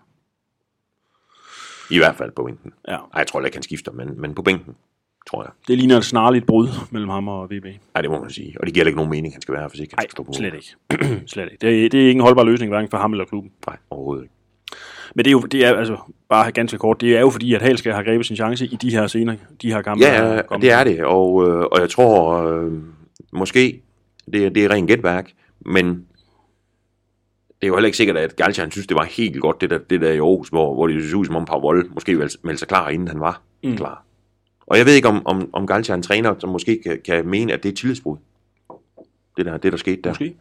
I 1.90 1.98
hvert 1.98 2.16
fald 2.16 2.30
på 2.32 2.44
bænken. 2.44 2.72
Ja. 2.88 2.94
Ej, 2.96 3.00
jeg 3.14 3.26
tror 3.26 3.44
ikke, 3.44 3.56
han 3.56 3.62
skifter, 3.62 3.92
men, 3.92 4.20
men 4.20 4.34
på 4.34 4.42
bænken, 4.42 4.76
tror 5.26 5.42
jeg. 5.42 5.52
Det 5.68 5.78
ligner 5.78 5.96
et 5.96 6.04
snarligt 6.04 6.46
brud 6.46 6.68
mellem 6.90 7.08
ham 7.10 7.28
og 7.28 7.50
VB. 7.50 7.64
Nej, 7.94 8.02
det 8.02 8.10
må 8.10 8.20
man 8.20 8.30
sige. 8.30 8.56
Og 8.60 8.66
det 8.66 8.74
giver 8.74 8.86
ikke 8.86 8.96
nogen 8.96 9.10
mening, 9.10 9.34
han 9.34 9.42
skal 9.42 9.52
være 9.52 9.62
her, 9.62 9.68
hvis 9.68 9.80
ikke 9.80 9.92
han 9.92 9.96
Nej, 10.02 10.06
skal 10.06 10.12
stå 10.12 10.22
på 10.22 10.32
slet 10.32 10.54
ikke. 10.54 11.22
slet 11.32 11.52
ikke. 11.52 11.66
Det 11.66 11.84
er, 11.84 11.88
det 11.88 12.00
er 12.00 12.06
ikke 12.08 12.18
en 12.18 12.20
holdbar 12.20 12.44
løsning, 12.44 12.70
hverken 12.72 12.90
for 12.90 12.98
ham 12.98 13.12
eller 13.12 13.24
klubben. 13.24 13.52
Nej, 13.66 13.76
overhovedet 13.90 14.22
ikke. 14.24 14.34
Men 15.14 15.24
det 15.24 15.30
er 15.30 15.32
jo 15.32 15.40
det 15.40 15.64
er, 15.64 15.74
altså, 15.74 15.96
bare 16.28 16.52
ganske 16.52 16.78
kort, 16.78 17.00
det 17.00 17.16
er 17.16 17.20
jo 17.20 17.30
fordi, 17.30 17.54
at 17.54 17.62
Halskær 17.62 17.94
har 17.94 18.02
grebet 18.02 18.26
sin 18.26 18.36
chance 18.36 18.66
i 18.66 18.76
de 18.76 18.90
her 18.90 19.06
scener, 19.06 19.36
de 19.62 19.72
her 19.72 19.82
kampe. 19.82 20.04
Ja, 20.04 20.36
det 20.60 20.70
er 20.70 20.84
det, 20.84 21.04
og, 21.04 21.48
øh, 21.48 21.60
og 21.72 21.80
jeg 21.80 21.90
tror, 21.90 22.42
øh, 22.42 22.72
måske, 23.32 23.82
det, 24.32 24.46
er- 24.46 24.50
det 24.50 24.64
er 24.64 24.70
rent 24.70 24.88
gætværk, 24.88 25.32
men 25.60 25.86
det 27.48 27.62
er 27.62 27.66
jo 27.66 27.74
heller 27.74 27.86
ikke 27.86 27.96
sikkert, 27.96 28.16
at 28.16 28.36
Galcha, 28.36 28.62
han 28.62 28.70
synes, 28.70 28.86
det 28.86 28.94
var 28.96 29.04
helt 29.04 29.40
godt, 29.40 29.60
det 29.60 29.70
der, 29.70 29.78
det 29.78 30.00
der 30.00 30.10
i 30.12 30.16
Aarhus, 30.18 30.48
hvor, 30.48 30.74
hvor 30.74 30.86
det 30.86 31.10
så 31.10 31.16
ud 31.16 31.24
som 31.24 31.36
om 31.36 31.44
Pavol 31.44 31.86
måske 31.94 32.28
melde 32.42 32.58
sig 32.58 32.68
klar, 32.68 32.88
inden 32.88 33.08
han 33.08 33.20
var 33.20 33.42
Mm. 33.62 33.70
mm. 33.70 33.76
klar. 33.76 34.02
Og 34.66 34.78
jeg 34.78 34.86
ved 34.86 34.94
ikke, 34.94 35.08
om, 35.08 35.26
om, 35.26 35.50
om 35.52 35.66
Galcha 35.66 35.92
er 35.92 35.96
en 35.96 36.02
træner, 36.02 36.34
som 36.38 36.48
måske 36.50 36.80
kan, 36.82 37.00
kan 37.04 37.26
mene, 37.28 37.52
at 37.52 37.62
det 37.62 37.68
er 37.68 37.72
et 37.72 37.78
tillidsbrud. 37.78 38.16
Det 39.36 39.46
der, 39.46 39.56
det, 39.56 39.72
der 39.72 39.78
skete 39.78 40.02
der. 40.02 40.10
Måske. 40.10 40.34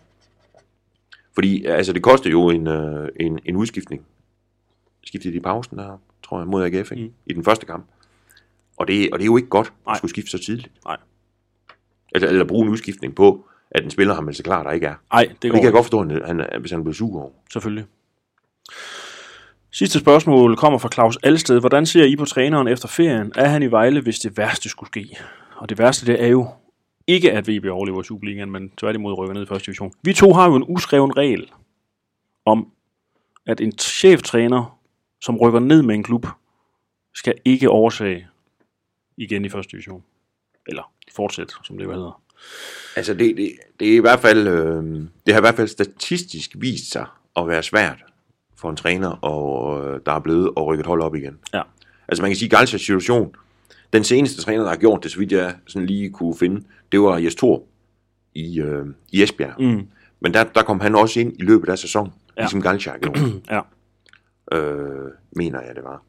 Fordi 1.33 1.65
altså, 1.65 1.93
det 1.93 2.01
koster 2.01 2.29
jo 2.29 2.49
en, 2.49 2.67
øh, 2.67 3.09
en, 3.19 3.39
en 3.45 3.55
udskiftning. 3.55 4.01
Skiftede 5.05 5.33
de 5.33 5.37
i 5.37 5.41
pausen 5.41 5.77
der, 5.77 5.97
tror 6.23 6.39
jeg, 6.39 6.47
mod 6.47 6.63
AGF, 6.63 6.91
ikke? 6.91 7.03
Mm. 7.03 7.13
I 7.25 7.33
den 7.33 7.43
første 7.43 7.65
kamp. 7.65 7.85
Og 8.77 8.87
det, 8.87 9.09
og 9.11 9.19
det 9.19 9.23
er 9.23 9.25
jo 9.25 9.37
ikke 9.37 9.49
godt 9.49 9.73
Nej. 9.85 9.91
at 9.91 9.97
skulle 9.97 10.09
skifte 10.09 10.31
så 10.31 10.37
tidligt. 10.45 10.71
Nej. 10.85 10.97
Eller, 12.15 12.27
eller 12.29 12.45
bruge 12.45 12.65
en 12.65 12.71
udskiftning 12.71 13.15
på, 13.15 13.47
at 13.71 13.83
en 13.83 13.89
spiller 13.89 14.13
har 14.13 14.21
meldt 14.21 14.35
sig 14.37 14.45
klar, 14.45 14.63
der 14.63 14.71
ikke 14.71 14.87
er. 14.87 14.95
Nej, 15.13 15.23
det 15.25 15.41
Det, 15.41 15.51
kan 15.51 15.63
jeg 15.63 15.71
godt 15.71 15.85
forstå, 15.85 15.99
han, 16.25 16.39
er- 16.39 16.59
hvis 16.59 16.71
han 16.71 16.83
bliver 16.83 16.93
sur 16.93 17.21
over. 17.21 17.31
Selvfølgelig. 17.53 17.85
Sidste 19.71 19.99
spørgsmål 19.99 20.55
kommer 20.57 20.79
fra 20.79 20.89
Claus 20.93 21.17
Alsted. 21.23 21.59
Hvordan 21.59 21.85
ser 21.85 22.03
I 22.03 22.15
på 22.15 22.25
træneren 22.25 22.67
efter 22.67 22.87
ferien? 22.87 23.31
Er 23.35 23.47
han 23.47 23.63
i 23.63 23.71
Vejle, 23.71 24.01
hvis 24.01 24.19
det 24.19 24.37
værste 24.37 24.69
skulle 24.69 24.87
ske? 24.87 25.17
Og 25.55 25.69
det 25.69 25.77
værste, 25.77 26.05
det 26.05 26.23
er 26.23 26.27
jo 26.27 26.47
ikke, 27.07 27.31
at 27.31 27.47
VB 27.47 27.65
overlever 27.65 28.01
i 28.01 28.03
Superligaen, 28.03 28.51
men 28.51 28.69
tværtimod 28.77 29.13
rykker 29.17 29.33
ned 29.33 29.43
i 29.43 29.45
første 29.45 29.65
division. 29.65 29.91
Vi 30.03 30.13
to 30.13 30.33
har 30.33 30.49
jo 30.49 30.55
en 30.55 30.63
uskreven 30.67 31.17
regel 31.17 31.51
om, 32.45 32.67
at 33.45 33.61
en 33.61 33.71
cheftræner, 33.77 34.79
som 35.21 35.37
rykker 35.37 35.59
ned 35.59 35.81
med 35.81 35.95
en 35.95 36.03
klub, 36.03 36.27
skal 37.13 37.33
ikke 37.45 37.69
oversage 37.69 38.27
igen 39.17 39.45
i 39.45 39.49
første 39.49 39.71
division. 39.71 40.03
Eller 40.67 40.91
fortsætte, 41.15 41.53
som 41.63 41.77
det 41.77 41.85
jo 41.85 41.91
hedder. 41.91 42.21
Altså, 42.95 43.13
det, 43.13 43.37
det, 43.37 43.51
det 43.79 43.89
er 43.91 43.95
i 43.95 43.99
hvert 43.99 44.19
fald, 44.19 44.47
øh, 44.47 44.83
det 45.25 45.33
har 45.33 45.37
i 45.37 45.41
hvert 45.41 45.55
fald 45.55 45.67
statistisk 45.67 46.51
vist 46.55 46.91
sig 46.91 47.05
at 47.37 47.47
være 47.47 47.63
svært 47.63 48.03
for 48.57 48.69
en 48.69 48.75
træner, 48.75 49.09
og 49.09 49.79
øh, 49.87 49.99
der 50.05 50.11
er 50.11 50.19
blevet 50.19 50.49
og 50.55 50.65
rykket 50.65 50.85
hold 50.85 51.01
op 51.01 51.15
igen. 51.15 51.39
Ja. 51.53 51.61
Altså 52.07 52.21
man 52.21 52.31
kan 52.31 52.35
sige, 52.35 52.49
Galchas 52.49 52.81
situation, 52.81 53.35
den 53.93 54.03
seneste 54.03 54.41
træner, 54.41 54.63
der 54.63 54.69
har 54.69 54.77
gjort 54.77 55.03
det, 55.03 55.11
så 55.11 55.19
vidt 55.19 55.31
jeg 55.31 55.55
sådan 55.67 55.85
lige 55.85 56.09
kunne 56.09 56.35
finde, 56.37 56.63
det 56.91 57.01
var 57.01 57.17
Jes 57.17 57.35
Thor 57.35 57.63
i, 58.35 58.59
øh, 58.59 58.85
i 59.11 59.23
Esbjerg. 59.23 59.61
Mm. 59.61 59.87
Men 60.19 60.33
der, 60.33 60.43
der 60.43 60.63
kom 60.63 60.79
han 60.79 60.95
også 60.95 61.19
ind 61.19 61.33
i 61.39 61.41
løbet 61.43 61.69
af 61.69 61.79
sæsonen, 61.79 62.13
Ja. 62.37 62.41
ligesom 62.41 62.61
Galcha 62.61 62.97
gjort, 62.97 63.19
Ja. 63.49 63.61
Øh, 64.51 65.11
mener 65.35 65.61
jeg 65.61 65.75
det 65.75 65.83
var. 65.83 66.03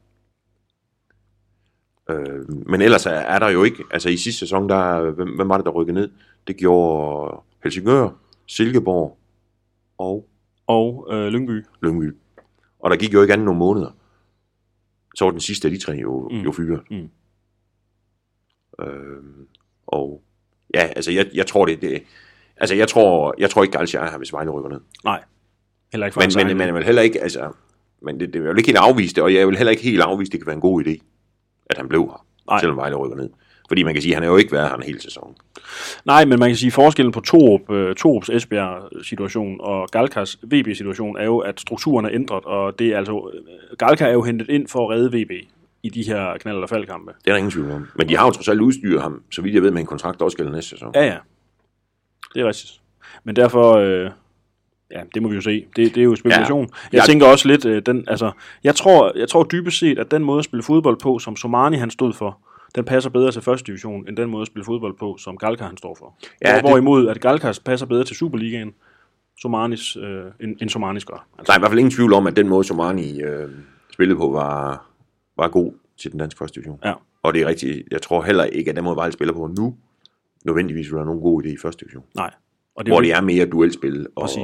Øh, 2.09 2.49
men 2.69 2.81
ellers 2.81 3.05
er, 3.05 3.11
er 3.11 3.39
der 3.39 3.49
jo 3.49 3.63
ikke, 3.63 3.83
altså 3.91 4.09
i 4.09 4.17
sidste 4.17 4.39
sæson, 4.39 4.69
der, 4.69 5.11
hvem, 5.11 5.35
hvem 5.35 5.49
var 5.49 5.57
det, 5.57 5.65
der 5.65 5.71
rykkede 5.71 5.95
ned? 5.95 6.09
Det 6.47 6.57
gjorde 6.57 7.41
Helsingør, 7.63 8.09
Silkeborg 8.45 9.17
og 9.97 10.27
Og 10.67 11.07
øh, 11.11 11.27
Lyngby. 11.27 11.65
Lyngby. 11.83 12.15
Og 12.79 12.89
der 12.89 12.97
gik 12.97 13.13
jo 13.13 13.21
ikke 13.21 13.33
andet 13.33 13.45
nogle 13.45 13.59
måneder. 13.59 13.91
Så 15.15 15.23
var 15.25 15.31
den 15.31 15.39
sidste 15.39 15.67
af 15.67 15.71
de 15.71 15.77
tre 15.79 15.91
jo, 15.93 16.29
Mm. 16.31 16.37
jo 16.37 16.51
fyret. 16.51 16.81
Mm. 16.91 17.09
Øhm, 18.85 19.47
og 19.87 20.21
ja, 20.73 20.79
altså 20.81 21.11
jeg, 21.11 21.29
jeg 21.33 21.47
tror 21.47 21.65
det, 21.65 21.81
det 21.81 22.03
altså 22.57 22.75
jeg 22.75 22.87
tror, 22.87 23.35
jeg 23.37 23.49
tror 23.49 23.63
ikke 23.63 23.77
Galcia 23.77 23.99
er 23.99 24.09
her, 24.11 24.17
hvis 24.17 24.33
Vejle 24.33 24.49
rykker 24.51 24.69
ned. 24.69 24.81
Nej. 25.03 25.23
Heller 25.91 26.05
ikke 26.07 26.13
for 26.13 26.21
Men, 26.43 26.47
men, 26.47 26.57
men 26.57 26.75
vil 26.75 26.83
heller 26.83 27.01
ikke, 27.01 27.21
altså, 27.21 27.51
men 28.01 28.19
det, 28.19 28.33
det 28.33 28.43
jeg 28.43 28.49
vil 28.49 28.57
ikke 28.57 28.67
helt 28.67 28.77
afvise 28.77 29.15
det, 29.15 29.23
og 29.23 29.33
jeg 29.33 29.47
vil 29.47 29.57
heller 29.57 29.71
ikke 29.71 29.83
helt 29.83 30.01
afvise, 30.01 30.31
det 30.31 30.39
kan 30.39 30.47
være 30.47 30.55
en 30.55 30.61
god 30.61 30.83
idé, 30.83 30.97
at 31.69 31.77
han 31.77 31.87
blev 31.87 32.01
her, 32.01 32.25
Nej. 32.49 32.59
Selvom 32.59 32.77
Vejle 32.77 32.95
rykker 32.95 33.17
ned. 33.17 33.29
Fordi 33.67 33.83
man 33.83 33.93
kan 33.93 34.01
sige, 34.01 34.11
at 34.11 34.15
han 34.15 34.23
har 34.23 34.29
jo 34.29 34.37
ikke 34.37 34.51
været 34.51 34.69
her 34.69 34.75
en 34.75 34.83
hel 34.83 35.01
sæson. 35.01 35.35
Nej, 36.05 36.25
men 36.25 36.39
man 36.39 36.49
kan 36.49 36.55
sige, 36.55 36.67
at 36.67 36.73
forskellen 36.73 37.11
på 37.11 37.19
Torup, 37.19 37.71
øh, 37.71 37.95
Torups 37.95 38.29
Esbjerg-situation 38.29 39.57
og 39.59 39.89
Galkas 39.91 40.37
VB-situation 40.43 41.17
er 41.17 41.25
jo, 41.25 41.37
at 41.37 41.59
strukturen 41.59 42.05
er 42.05 42.09
ændret, 42.13 42.45
og 42.45 42.79
det 42.79 42.87
er 42.87 42.97
altså, 42.97 43.31
øh, 43.33 43.77
Galka 43.77 44.05
er 44.05 44.13
jo 44.13 44.23
hentet 44.23 44.49
ind 44.49 44.67
for 44.67 44.89
at 44.89 44.95
redde 44.95 45.17
VB 45.17 45.31
i 45.83 45.89
de 45.89 46.03
her 46.03 46.37
knald- 46.37 46.63
og 46.63 46.69
faldkampe. 46.69 47.11
Det 47.11 47.27
er 47.27 47.31
der 47.31 47.37
ingen 47.37 47.51
tvivl 47.51 47.71
om. 47.71 47.87
Men 47.95 48.09
de 48.09 48.17
har 48.17 48.25
jo 48.25 48.31
trods 48.31 48.47
alt 48.47 48.61
udstyret 48.61 49.01
ham, 49.01 49.21
så 49.31 49.41
vidt 49.41 49.55
jeg 49.55 49.63
ved, 49.63 49.71
med 49.71 49.81
en 49.81 49.87
kontrakt, 49.87 50.21
også 50.21 50.37
gælder 50.37 50.51
næste 50.51 50.69
sæson. 50.69 50.91
Ja, 50.95 51.05
ja. 51.05 51.17
Det 52.33 52.41
er 52.41 52.47
rigtigt. 52.47 52.81
Men 53.23 53.35
derfor, 53.35 53.73
øh, 53.73 54.09
ja, 54.91 55.01
det 55.13 55.21
må 55.21 55.29
vi 55.29 55.35
jo 55.35 55.41
se. 55.41 55.65
Det, 55.75 55.95
det 55.95 55.97
er 56.01 56.03
jo 56.05 56.15
spekulation. 56.15 56.61
Ja. 56.61 56.67
Jeg 56.91 56.97
Jeg- 56.97 57.03
tænker 57.05 57.25
også 57.27 57.47
lidt, 57.47 57.65
øh, 57.65 57.81
den, 57.85 58.03
altså, 58.07 58.31
jeg 58.63 58.75
tror, 58.75 59.11
jeg 59.17 59.29
tror 59.29 59.43
dybest 59.43 59.79
set, 59.79 59.99
at 59.99 60.11
den 60.11 60.23
måde 60.23 60.39
at 60.39 60.45
spille 60.45 60.63
fodbold 60.63 60.97
på, 60.99 61.19
som 61.19 61.35
Somani 61.35 61.77
han 61.77 61.89
stod 61.91 62.13
for, 62.13 62.39
den 62.75 62.85
passer 62.85 63.09
bedre 63.09 63.31
til 63.31 63.41
første 63.41 63.67
division, 63.67 64.07
end 64.07 64.17
den 64.17 64.29
måde 64.29 64.41
at 64.41 64.47
spille 64.47 64.65
fodbold 64.65 64.95
på, 64.99 65.17
som 65.19 65.37
Galka 65.37 65.63
han 65.63 65.77
står 65.77 65.95
for. 65.99 66.15
Ja, 66.41 66.51
Hvor, 66.51 66.55
det- 66.61 66.69
hvorimod, 66.69 67.07
at 67.07 67.21
Galkas 67.21 67.59
passer 67.59 67.85
bedre 67.87 68.03
til 68.03 68.15
Superligaen, 68.15 68.73
Somanis, 69.41 69.95
øh, 69.97 70.21
end, 70.41 70.55
end 70.61 70.69
Somanis 70.69 71.05
gør. 71.05 71.13
Der 71.15 71.39
Altså, 71.39 71.53
er 71.53 71.57
i 71.57 71.59
hvert 71.59 71.71
fald 71.71 71.79
ingen 71.79 71.91
tvivl 71.91 72.13
om, 72.13 72.27
at 72.27 72.35
den 72.35 72.47
måde, 72.47 72.63
Somani 72.63 73.21
øh, 73.21 73.49
spillede 73.93 74.19
på, 74.19 74.29
var, 74.29 74.85
var 75.37 75.47
god 75.47 75.73
til 76.01 76.11
den 76.11 76.19
danske 76.19 76.37
første 76.37 76.55
division. 76.55 76.79
Ja. 76.85 76.93
Og 77.23 77.33
det 77.33 77.41
er 77.41 77.45
rigtigt. 77.47 77.87
Jeg 77.91 78.01
tror 78.01 78.21
heller 78.21 78.43
ikke, 78.43 78.69
at 78.69 78.75
den 78.75 78.83
måde, 78.83 78.95
Vejle 78.95 79.13
spiller 79.13 79.33
på 79.33 79.47
nu, 79.57 79.75
nødvendigvis 80.45 80.87
vil 80.89 80.95
være 80.95 81.05
nogen 81.05 81.21
god 81.21 81.43
idé 81.43 81.47
i 81.47 81.57
første 81.61 81.85
division. 81.85 82.03
nej. 82.15 82.31
Og 82.77 82.85
Det 82.85 82.93
hvor 82.93 83.01
det 83.01 83.11
er 83.11 83.21
mere 83.21 83.45
duelspil 83.45 84.07
og, 84.15 84.21
Præcis. 84.21 84.43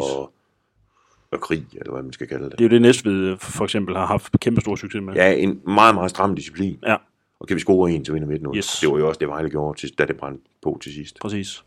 og 1.31 1.39
krig, 1.41 1.65
eller 1.75 1.91
hvad 1.91 2.03
man 2.03 2.13
skal 2.13 2.27
kalde 2.27 2.43
det. 2.43 2.51
Det 2.51 2.59
er 2.59 2.63
jo 2.65 2.69
det 2.69 2.81
Næstved 2.81 3.37
for 3.37 3.63
eksempel 3.63 3.95
har 3.95 4.05
haft 4.05 4.39
kæmpe 4.39 4.61
stor 4.61 4.75
succes 4.75 5.01
med. 5.03 5.13
Ja, 5.13 5.33
en 5.33 5.61
meget, 5.67 5.95
meget 5.95 6.09
stram 6.09 6.35
disciplin. 6.35 6.79
ja 6.87 6.95
Og 7.39 7.47
kan 7.47 7.55
vi 7.55 7.59
score 7.61 7.91
en, 7.91 8.05
så 8.05 8.13
vinder 8.13 8.27
vi 8.27 8.35
1-0. 8.35 8.55
Yes. 8.57 8.79
Det 8.81 8.89
var 8.91 8.97
jo 8.97 9.07
også 9.07 9.19
det, 9.19 9.27
Vejle 9.27 9.49
gjorde, 9.49 9.79
til, 9.79 9.93
da 9.97 10.05
det 10.05 10.17
brændte 10.17 10.43
på 10.61 10.79
til 10.83 10.93
sidst. 10.93 11.19
præcis. 11.21 11.63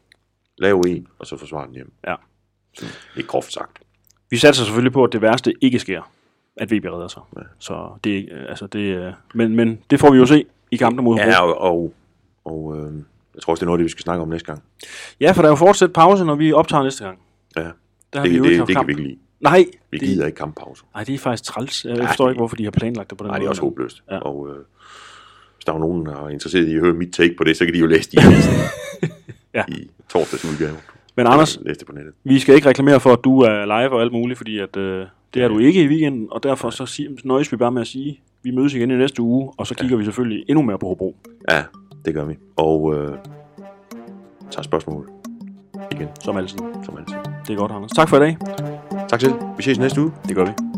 Lav 0.58 0.82
en, 0.86 1.06
og 1.18 1.26
så 1.26 1.36
forsvare 1.36 1.66
den 1.66 1.74
hjem. 1.74 1.92
Ja. 2.06 2.14
Sådan, 2.74 2.92
Lidt 3.16 3.26
groft 3.26 3.52
sagt. 3.52 3.78
Vi 4.30 4.36
satser 4.36 4.64
selvfølgelig 4.64 4.92
på, 4.92 5.04
at 5.04 5.12
det 5.12 5.20
værste 5.22 5.52
ikke 5.60 5.78
sker, 5.78 6.12
at 6.56 6.70
VB 6.72 6.84
redder 6.84 7.08
sig. 7.08 7.22
Ja. 7.36 7.42
Så 7.58 7.90
det, 8.04 8.28
altså 8.48 8.66
det, 8.66 8.78
øh, 8.78 9.12
men, 9.34 9.56
men 9.56 9.78
det 9.90 10.00
får 10.00 10.10
vi 10.12 10.18
jo 10.18 10.26
se 10.26 10.44
i 10.70 10.76
kampen 10.76 11.04
mod 11.04 11.18
Hobro. 11.18 11.30
Ja, 11.30 11.42
og, 11.42 11.58
og, 11.60 11.94
og 12.44 12.76
øh, 12.78 12.92
jeg 13.36 13.42
tror 13.42 13.50
også, 13.50 13.60
det 13.60 13.62
er 13.62 13.66
noget, 13.66 13.78
det 13.78 13.84
vi 13.84 13.90
skal 13.90 14.02
snakke 14.02 14.22
om 14.22 14.28
næste 14.28 14.46
gang. 14.46 14.62
Ja, 15.20 15.32
for 15.32 15.42
der 15.42 15.48
er 15.48 15.52
jo 15.52 15.56
fortsat 15.56 15.92
pause, 15.92 16.24
når 16.24 16.34
vi 16.34 16.52
optager 16.52 16.82
næste 16.82 17.04
gang. 17.04 17.18
Ja, 17.56 17.62
Der 18.12 18.22
det, 18.22 18.30
vi 18.32 18.38
det, 18.38 18.44
det, 18.58 18.68
det 18.68 18.76
kan 18.76 18.86
vi 18.86 18.92
ikke 18.92 19.02
lide. 19.02 19.16
Nej, 19.40 19.64
Vi 19.90 19.98
det, 19.98 20.08
gider 20.08 20.26
ikke 20.26 20.36
kamppause. 20.38 20.82
nej, 20.94 21.04
det 21.04 21.14
er 21.14 21.18
faktisk 21.18 21.44
træls. 21.44 21.84
Jeg 21.84 21.96
Ja, 21.96 22.06
forstår 22.06 22.28
ikke, 22.28 22.38
hvorfor 22.38 22.56
de 22.56 22.64
har 22.64 22.70
planlagt 22.70 23.10
det 23.10 23.18
på 23.18 23.24
den 23.24 23.30
Nej, 23.30 23.38
måde. 23.38 23.40
det 23.40 23.46
er 23.46 23.50
også 23.50 23.62
håbløst. 23.62 24.02
Ja. 24.10 24.14
Ja. 24.14 24.20
Og 24.20 24.48
øh, 24.48 24.56
hvis 25.56 25.64
der 25.66 25.72
er 25.72 25.78
nogen, 25.78 26.06
der 26.06 26.24
er 26.24 26.28
interesseret 26.28 26.68
i 26.68 26.74
at 26.74 26.80
høre 26.80 26.94
mit 26.94 27.12
take 27.12 27.34
på 27.38 27.44
det, 27.44 27.56
så 27.56 27.64
kan 27.64 27.74
de 27.74 27.78
jo 27.78 27.86
læse 27.86 28.10
de 28.10 28.16
avisen 28.26 28.52
Ja. 29.54 29.64
i 29.68 29.90
torsdags 30.08 30.44
udgave. 30.44 30.76
Men 31.16 31.26
Anders, 31.26 31.58
Læs 31.62 31.78
det 31.78 31.86
på 31.86 31.92
nettet. 31.92 32.14
vi 32.24 32.38
skal 32.38 32.54
ikke 32.54 32.68
reklamere 32.68 33.00
for, 33.00 33.12
at 33.12 33.18
du 33.24 33.40
er 33.40 33.64
live 33.64 33.90
og 33.92 34.02
alt 34.02 34.12
muligt, 34.12 34.36
fordi 34.36 34.58
at, 34.58 34.76
øh, 34.76 35.06
det 35.34 35.42
er 35.42 35.48
du 35.48 35.58
ikke 35.58 35.82
i 35.82 35.86
weekenden, 35.88 36.28
og 36.30 36.42
derfor 36.42 36.70
så 36.70 37.02
nøjes 37.24 37.52
vi 37.52 37.56
bare 37.56 37.72
med 37.72 37.80
at 37.80 37.86
sige, 37.86 38.10
at 38.10 38.16
vi 38.42 38.50
mødes 38.50 38.74
igen 38.74 38.90
i 38.90 38.94
næste 38.96 39.22
uge, 39.22 39.52
og 39.56 39.66
så 39.66 39.74
kigger 39.74 39.96
vi 39.96 40.04
selvfølgelig 40.04 40.44
endnu 40.48 40.62
mere 40.62 40.78
på 40.78 40.86
Hobro, 40.86 41.16
Ja, 41.50 41.64
det 42.06 42.14
gør 42.14 42.24
vi. 42.24 42.38
Og 42.56 42.94
øh, 42.94 43.18
tager 44.50 44.62
spørgsmål 44.62 45.10
igen, 45.92 46.08
som 46.20 46.36
altid. 46.36 46.58
som 46.84 46.96
altid. 46.98 47.16
Det 47.46 47.52
er 47.54 47.56
godt, 47.58 47.72
Anders. 47.72 47.90
Tak 47.90 48.08
for 48.08 48.16
i 48.16 48.20
dag. 48.20 48.36
Tak 49.08 49.20
selv. 49.20 49.34
Vi 49.56 49.62
ses 49.62 49.78
næste 49.78 50.00
uge. 50.00 50.12
Det 50.28 50.36
gør 50.36 50.44
vi. 50.44 50.75